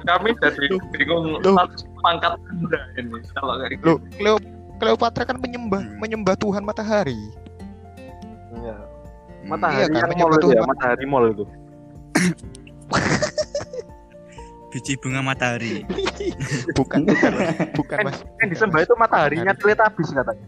Kami 0.00 0.30
jadi 0.34 0.66
bingung 0.90 1.40
pangkat 2.00 2.32
anda 2.38 2.80
ini 2.96 3.18
kalau 3.32 3.54
kayak 3.56 3.70
gitu. 3.76 3.92
Cleo, 4.14 4.36
Cleopatra 4.78 5.24
kan 5.24 5.36
menyembah 5.36 5.82
Hmm. 5.82 5.98
menyembah 5.98 6.34
Tuhan 6.34 6.62
matahari. 6.62 7.18
Iya. 8.56 8.76
Hmm. 8.76 9.48
Matahari 9.48 9.88
Iya 9.88 10.00
kan, 10.00 10.08
mall 10.14 10.32
itu 10.32 10.46
ya, 10.46 10.56
Tuhan. 10.56 10.68
matahari 10.68 11.04
mall 11.04 11.26
itu. 11.28 11.44
Biji 14.70 14.94
bunga 14.96 15.18
matahari. 15.20 15.82
Bukan, 16.78 17.02
bukan, 17.02 17.30
Mas. 17.34 17.50
bukan 17.74 17.96
Kan- 17.96 18.06
Mas. 18.06 18.18
Yang 18.38 18.48
disembah 18.54 18.80
itu 18.80 18.94
mataharinya 18.94 19.52
Teletubbies 19.52 20.14
katanya. 20.14 20.46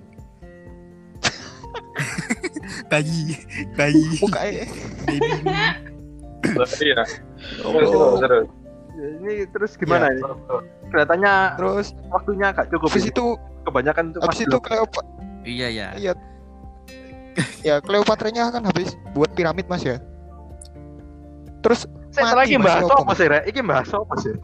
Bayi, 2.89 3.39
bayi. 3.75 4.05
Mukanya 4.19 4.65
Iya. 6.83 7.03
Oh. 7.63 8.19
Terus. 8.19 8.47
Ya, 8.93 9.07
Ini 9.19 9.33
terus 9.49 9.73
gimana 9.79 10.11
Iya. 10.11 10.21
ini? 10.21 10.23
Kelihatannya 10.91 11.35
terus 11.57 11.87
waktunya 12.11 12.47
agak 12.53 12.69
cukup. 12.69 12.93
habis 12.93 13.07
ini. 13.09 13.13
itu 13.15 13.25
Kebanyakan 13.63 14.05
untuk 14.13 14.21
habis 14.27 14.41
itu. 14.43 14.57
Cleopatra 14.59 15.07
Iya 15.43 15.69
ya. 15.71 15.89
iya 15.97 16.13
ya 17.65 17.81
Cleopatranya 17.81 18.53
kan 18.53 18.63
habis 18.69 18.93
buat 19.15 19.33
piramid 19.33 19.65
Mas 19.67 19.83
ya. 19.83 19.97
Terus 21.63 21.87
Saya 22.13 22.37
lagi 22.37 22.61
bahas 22.61 22.85
apa, 22.85 23.13
sih, 23.17 23.25
Rek? 23.25 23.43
Iki 23.49 23.61
bahas 23.65 23.89
apa 23.89 24.15
sih? 24.21 24.35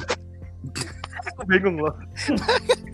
Aku 1.34 1.42
bingung 1.44 1.76
loh. 1.76 1.92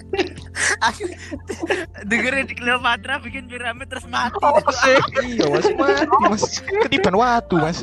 Dengerin 2.05 2.47
di 2.47 2.55
Cleopatra 2.55 3.19
bikin 3.19 3.47
piramid 3.47 3.89
terus 3.89 4.07
mati. 4.07 4.37
Apa 4.39 4.71
sih? 4.73 4.97
iya 5.25 5.47
Mas 5.49 5.69
mati 5.79 6.17
Mas 6.23 6.45
ketiban 6.85 7.15
watu 7.15 7.57
Mas. 7.59 7.79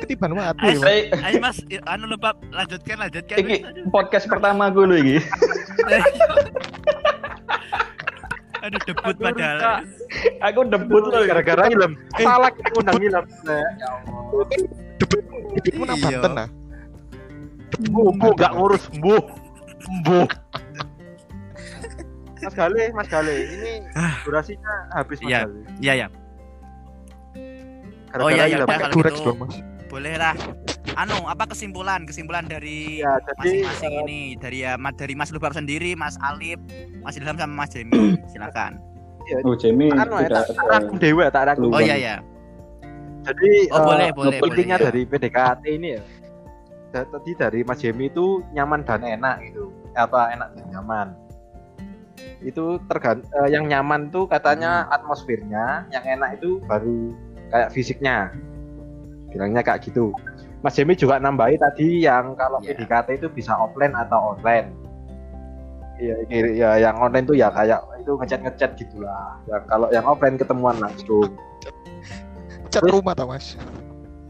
Ketiban 0.00 0.32
watu 0.34 0.60
ya, 0.60 0.74
Mas. 0.74 0.82
Saya 0.82 1.00
Ayo 1.22 1.36
Mas, 1.40 1.58
anu 1.86 2.04
lupa 2.08 2.34
lanjutkan 2.50 2.96
lanjutkan. 3.00 3.36
ini 3.40 3.56
podcast 3.88 4.26
pertama 4.26 4.68
gue 4.68 4.84
loh 4.84 4.98
ini. 4.98 5.16
Aduh 8.64 8.80
debut 8.88 9.12
Aduh, 9.12 9.24
padahal. 9.28 9.84
Aku 10.40 10.60
debut 10.64 11.04
loh. 11.04 11.20
Gara-gara. 11.28 11.68
Eh. 11.68 11.92
Salah 12.18 12.48
kita 12.48 12.68
ngundang 12.72 12.96
ilm. 12.96 13.24
Rek. 13.44 13.60
Ya 13.76 13.88
Allah. 13.92 14.44
Debutmu 14.96 15.82
nang 15.84 15.98
Iya. 16.00 16.18
Banten 16.20 16.32
nah. 16.32 16.48
Gak 18.34 18.52
ngurus 18.56 18.84
mbuh. 18.96 19.20
Mbuh. 20.00 20.26
Mas 22.44 22.54
Gale, 22.54 22.82
Mas 22.92 23.08
Gale, 23.08 23.36
ini 23.48 23.72
durasinya 24.22 24.72
habis 24.92 25.18
Mas 25.20 25.28
Iya. 25.28 25.40
Gale. 25.44 25.58
Iya 25.80 25.92
ya. 25.94 26.06
Gara-gara 28.08 28.24
Oh, 28.24 28.30
iya, 28.30 28.44
iya, 28.46 28.56
udah. 28.62 28.68
Pakai 28.68 28.88
Durex 28.92 29.14
gitu. 29.18 29.26
dong 29.26 29.38
Mas. 29.42 29.54
Boleh 29.90 30.14
lah. 30.14 30.34
Anu, 30.94 31.26
apa 31.26 31.44
kesimpulan? 31.50 32.06
Kesimpulan 32.06 32.46
dari 32.46 33.02
Ya, 33.02 33.18
jadi 33.18 33.66
masing-masing 33.66 33.92
eh, 33.92 34.02
ini 34.06 34.20
dari 34.38 34.58
ya 34.62 34.78
Mas 34.78 34.94
dari 34.94 35.14
Mas 35.18 35.30
Lubab 35.34 35.50
sendiri, 35.50 35.98
Mas 35.98 36.14
Alip, 36.22 36.62
Mas 37.02 37.18
Ilham 37.18 37.34
sama 37.34 37.66
Mas 37.66 37.70
Jemi. 37.74 38.14
Silakan. 38.32 38.78
Oh 39.48 39.56
Jamie 39.56 39.88
anu 39.88 40.20
ya, 40.20 40.28
udah 40.28 40.44
tak 40.44 40.52
tak 40.52 40.66
rangkum 40.68 40.96
dewa, 41.00 41.24
tak 41.32 41.42
rangkum. 41.48 41.72
Oh 41.72 41.80
iya 41.80 41.96
ya. 41.96 42.14
Jadi 43.24 43.72
Oh 43.72 43.80
eh, 43.80 43.82
boleh, 43.82 44.08
boleh, 44.12 44.36
boleh. 44.36 44.52
intinya 44.52 44.76
ya. 44.76 44.84
dari 44.92 45.02
PDKT 45.08 45.62
ini 45.64 45.88
ya 45.96 46.02
tadi 46.94 47.32
dari 47.34 47.60
Mas 47.66 47.82
Jemi 47.82 48.06
itu 48.06 48.38
nyaman 48.54 48.86
dan 48.86 49.02
enak 49.02 49.42
gitu 49.50 49.74
apa 49.98 50.30
enak 50.30 50.54
dan 50.54 50.66
nyaman 50.70 51.06
itu 52.40 52.78
tergant 52.86 53.20
eh, 53.34 53.48
yang 53.50 53.64
nyaman 53.64 54.08
tuh 54.08 54.24
katanya 54.24 54.84
Hmm. 54.84 54.94
atmosfernya 54.94 55.88
yang 55.88 56.04
enak 56.04 56.38
itu 56.38 56.60
baru 56.62 57.10
kayak 57.48 57.68
fisiknya 57.70 58.30
bilangnya 59.28 59.60
kayak 59.60 59.82
gitu 59.82 60.14
Mas 60.60 60.74
Jemi 60.74 60.94
juga 60.94 61.18
nambahi 61.18 61.56
tadi 61.56 62.00
yang 62.00 62.32
kalau 62.34 62.56
Iya. 62.58 62.72
PDKT 62.72 63.08
itu 63.18 63.28
bisa 63.28 63.52
offline 63.52 63.92
atau 63.92 64.32
online 64.32 64.70
Iya, 65.94 66.26
ya 66.50 66.70
yang 66.80 66.98
online 66.98 67.22
tuh 67.22 67.34
ya 67.34 67.48
kayak 67.48 67.78
itu 67.96 68.18
ngechat 68.18 68.42
ngechat 68.42 68.70
gitulah. 68.74 69.38
Yang 69.46 69.62
kalau 69.64 69.86
yang 69.88 70.02
offline 70.02 70.34
ketemuan 70.34 70.74
langsung. 70.76 71.30
Cat 72.66 72.82
rumah 72.82 73.14
tau 73.14 73.30
Mas. 73.30 73.54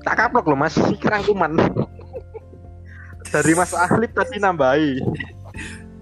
tak 0.05 0.21
kaplok 0.21 0.45
loh 0.45 0.61
mas 0.61 0.77
kerangkuman 1.01 1.57
dari 3.33 3.57
mas 3.57 3.73
Alif 3.73 4.13
tadi 4.13 4.37
nambahi 4.37 5.01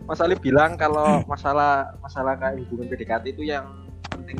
mas 0.05 0.21
Alif 0.21 0.43
bilang 0.43 0.75
kalau 0.75 1.23
masalah 1.25 1.95
masalah 2.03 2.35
kayak 2.37 2.63
hubungan 2.67 2.91
PDKT 2.91 3.25
itu 3.33 3.43
yang 3.47 3.67
penting 4.11 4.39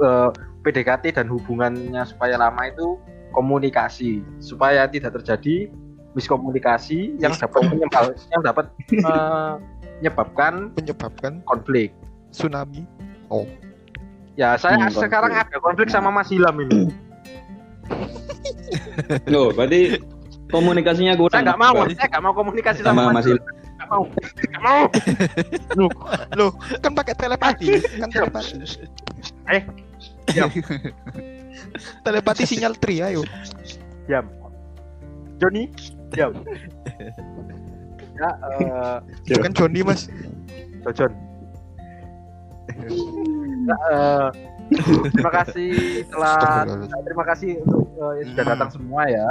eh, 0.00 0.28
PDKT 0.62 1.16
dan 1.16 1.26
hubungannya 1.28 2.02
supaya 2.04 2.36
lama 2.36 2.62
itu 2.68 2.96
komunikasi 3.32 4.22
supaya 4.38 4.86
tidak 4.90 5.18
terjadi 5.22 5.70
miskomunikasi 6.10 7.14
yang 7.22 7.30
dapat 7.38 7.62
menyebab, 7.70 8.04
yang 8.34 8.42
dapat 8.42 8.64
eh, 8.90 9.52
menyebabkan 10.00 10.74
Menyebabkan 10.74 11.32
konflik 11.44 11.94
tsunami. 12.30 12.82
ya 14.34 14.54
saya 14.56 14.74
Hmm, 14.78 14.90
sekarang 14.90 15.30
konflik. 15.34 15.50
ada 15.54 15.56
konflik 15.62 15.88
sama 15.90 16.08
Mas 16.10 16.30
Ilham 16.30 16.56
ini 16.64 16.90
Loh, 19.26 19.50
berarti 19.50 19.98
komunikasinya 20.50 21.14
kurang. 21.14 21.34
saya 21.34 21.42
nggak 21.52 21.60
mau 21.60 21.74
Berarti 21.74 21.94
saya 21.98 22.08
nggak 22.10 22.22
mau 22.24 22.34
komunikasi 22.34 22.80
sama 22.82 23.00
sama, 23.06 23.14
Mas 23.14 23.26
Mas 23.80 24.04
Il. 24.04 24.06
nggak 24.42 24.60
mau 24.60 24.84
nggak 25.70 26.36
mau 26.36 26.48
Kan 26.82 26.92
pakai 26.92 27.14
telepati, 27.14 27.66
kan 27.96 28.08
telepati. 28.08 28.54
Eh, 29.48 29.62
diam. 30.28 30.50
Telepati 32.06 32.42
sinyal 32.44 32.74
tri 32.74 33.00
ayo. 33.00 33.22
diam 34.04 34.26
Joni 35.36 35.70
diam 36.10 36.32
ya 38.12 38.30
eh 38.60 38.96
Bukan 39.30 39.52
Johnny 39.52 39.80
Mas. 39.80 40.08
Jojon 40.82 41.12
Ya, 43.60 43.76
eh, 43.92 44.28
terima 45.10 45.32
kasih 45.34 45.70
telah 46.06 46.64
terima 47.02 47.24
kasih 47.24 47.50
untuk 47.60 47.86
eh, 47.92 48.12
yang 48.16 48.28
sudah 48.30 48.40
Hmm. 48.40 48.52
datang 48.54 48.70
semua 48.70 49.02
ya 49.04 49.28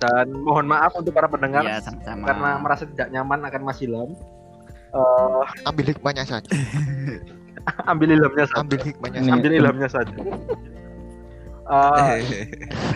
dan 0.00 0.26
mohon 0.34 0.64
maaf 0.64 0.92
untuk 0.94 1.12
para 1.12 1.26
pendengar 1.26 1.60
Iya, 1.60 1.78
sama-sama. 1.78 2.24
karena 2.24 2.50
merasa 2.56 2.84
tidak 2.86 3.08
nyaman 3.10 3.44
akan 3.44 3.60
Mas 3.62 3.80
Ilham 3.80 4.10
Eh, 4.90 5.42
Ambil 5.62 5.86
hikmahnya 5.86 6.24
saja. 6.24 6.50
ambil 7.86 8.10
ilhamnya 8.10 8.42
saja 8.44 8.58
Ambil 8.58 8.80
hikmahnya 8.82 9.18
Ini- 9.18 9.26
saja. 9.26 9.36
ambil 9.36 9.52
ilhamnya 9.54 9.88
saja 9.88 10.14
Eh, 11.70 12.18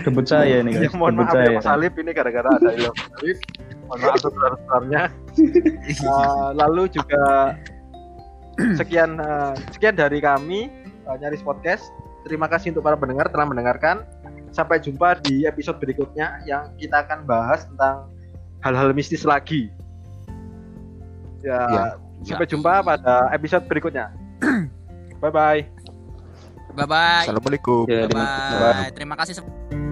Debut 0.03 0.27
saya 0.27 0.59
nih 0.59 0.75
ya, 0.75 0.81
guys. 0.83 0.95
mohon 0.95 1.15
Debut 1.15 1.31
maaf 1.31 1.47
ya. 1.47 1.55
Mas 1.55 1.69
Alif 1.69 1.95
ini 1.95 2.11
gara-gara 2.11 2.49
ada 2.51 2.71
ilham 2.73 2.97
Alif 3.15 3.39
mohon 3.85 3.99
maaf 4.01 4.19
sebesar-besarnya 4.19 5.03
Uh, 6.01 6.51
lalu 6.55 6.87
juga 6.89 7.55
sekian 8.75 9.19
uh, 9.19 9.51
sekian 9.69 9.95
dari 9.95 10.19
kami 10.19 10.71
uh, 11.05 11.17
nyaris 11.17 11.43
podcast. 11.43 11.91
Terima 12.23 12.47
kasih 12.47 12.71
untuk 12.71 12.83
para 12.83 12.95
pendengar 12.95 13.29
telah 13.29 13.45
mendengarkan. 13.45 14.07
Sampai 14.55 14.79
jumpa 14.79 15.19
di 15.19 15.43
episode 15.45 15.83
berikutnya 15.83 16.39
yang 16.47 16.71
kita 16.79 17.03
akan 17.03 17.27
bahas 17.27 17.67
tentang 17.67 18.07
hal-hal 18.63 18.95
mistis 18.95 19.27
lagi. 19.27 19.67
Ya, 21.43 21.61
Ya. 21.69 21.85
sampai 22.25 22.47
jumpa 22.47 22.81
pada 22.81 23.29
episode 23.35 23.67
berikutnya. 23.67 24.15
bye 25.19 25.35
bye. 25.35 25.61
Bye 26.75 26.87
bye. 26.87 27.27
Assalamualaikum. 27.27 27.87
Ya, 27.91 28.07
Bye 28.07 28.15
bye. 28.15 28.91
Terima 28.95 29.15
kasih. 29.19 29.84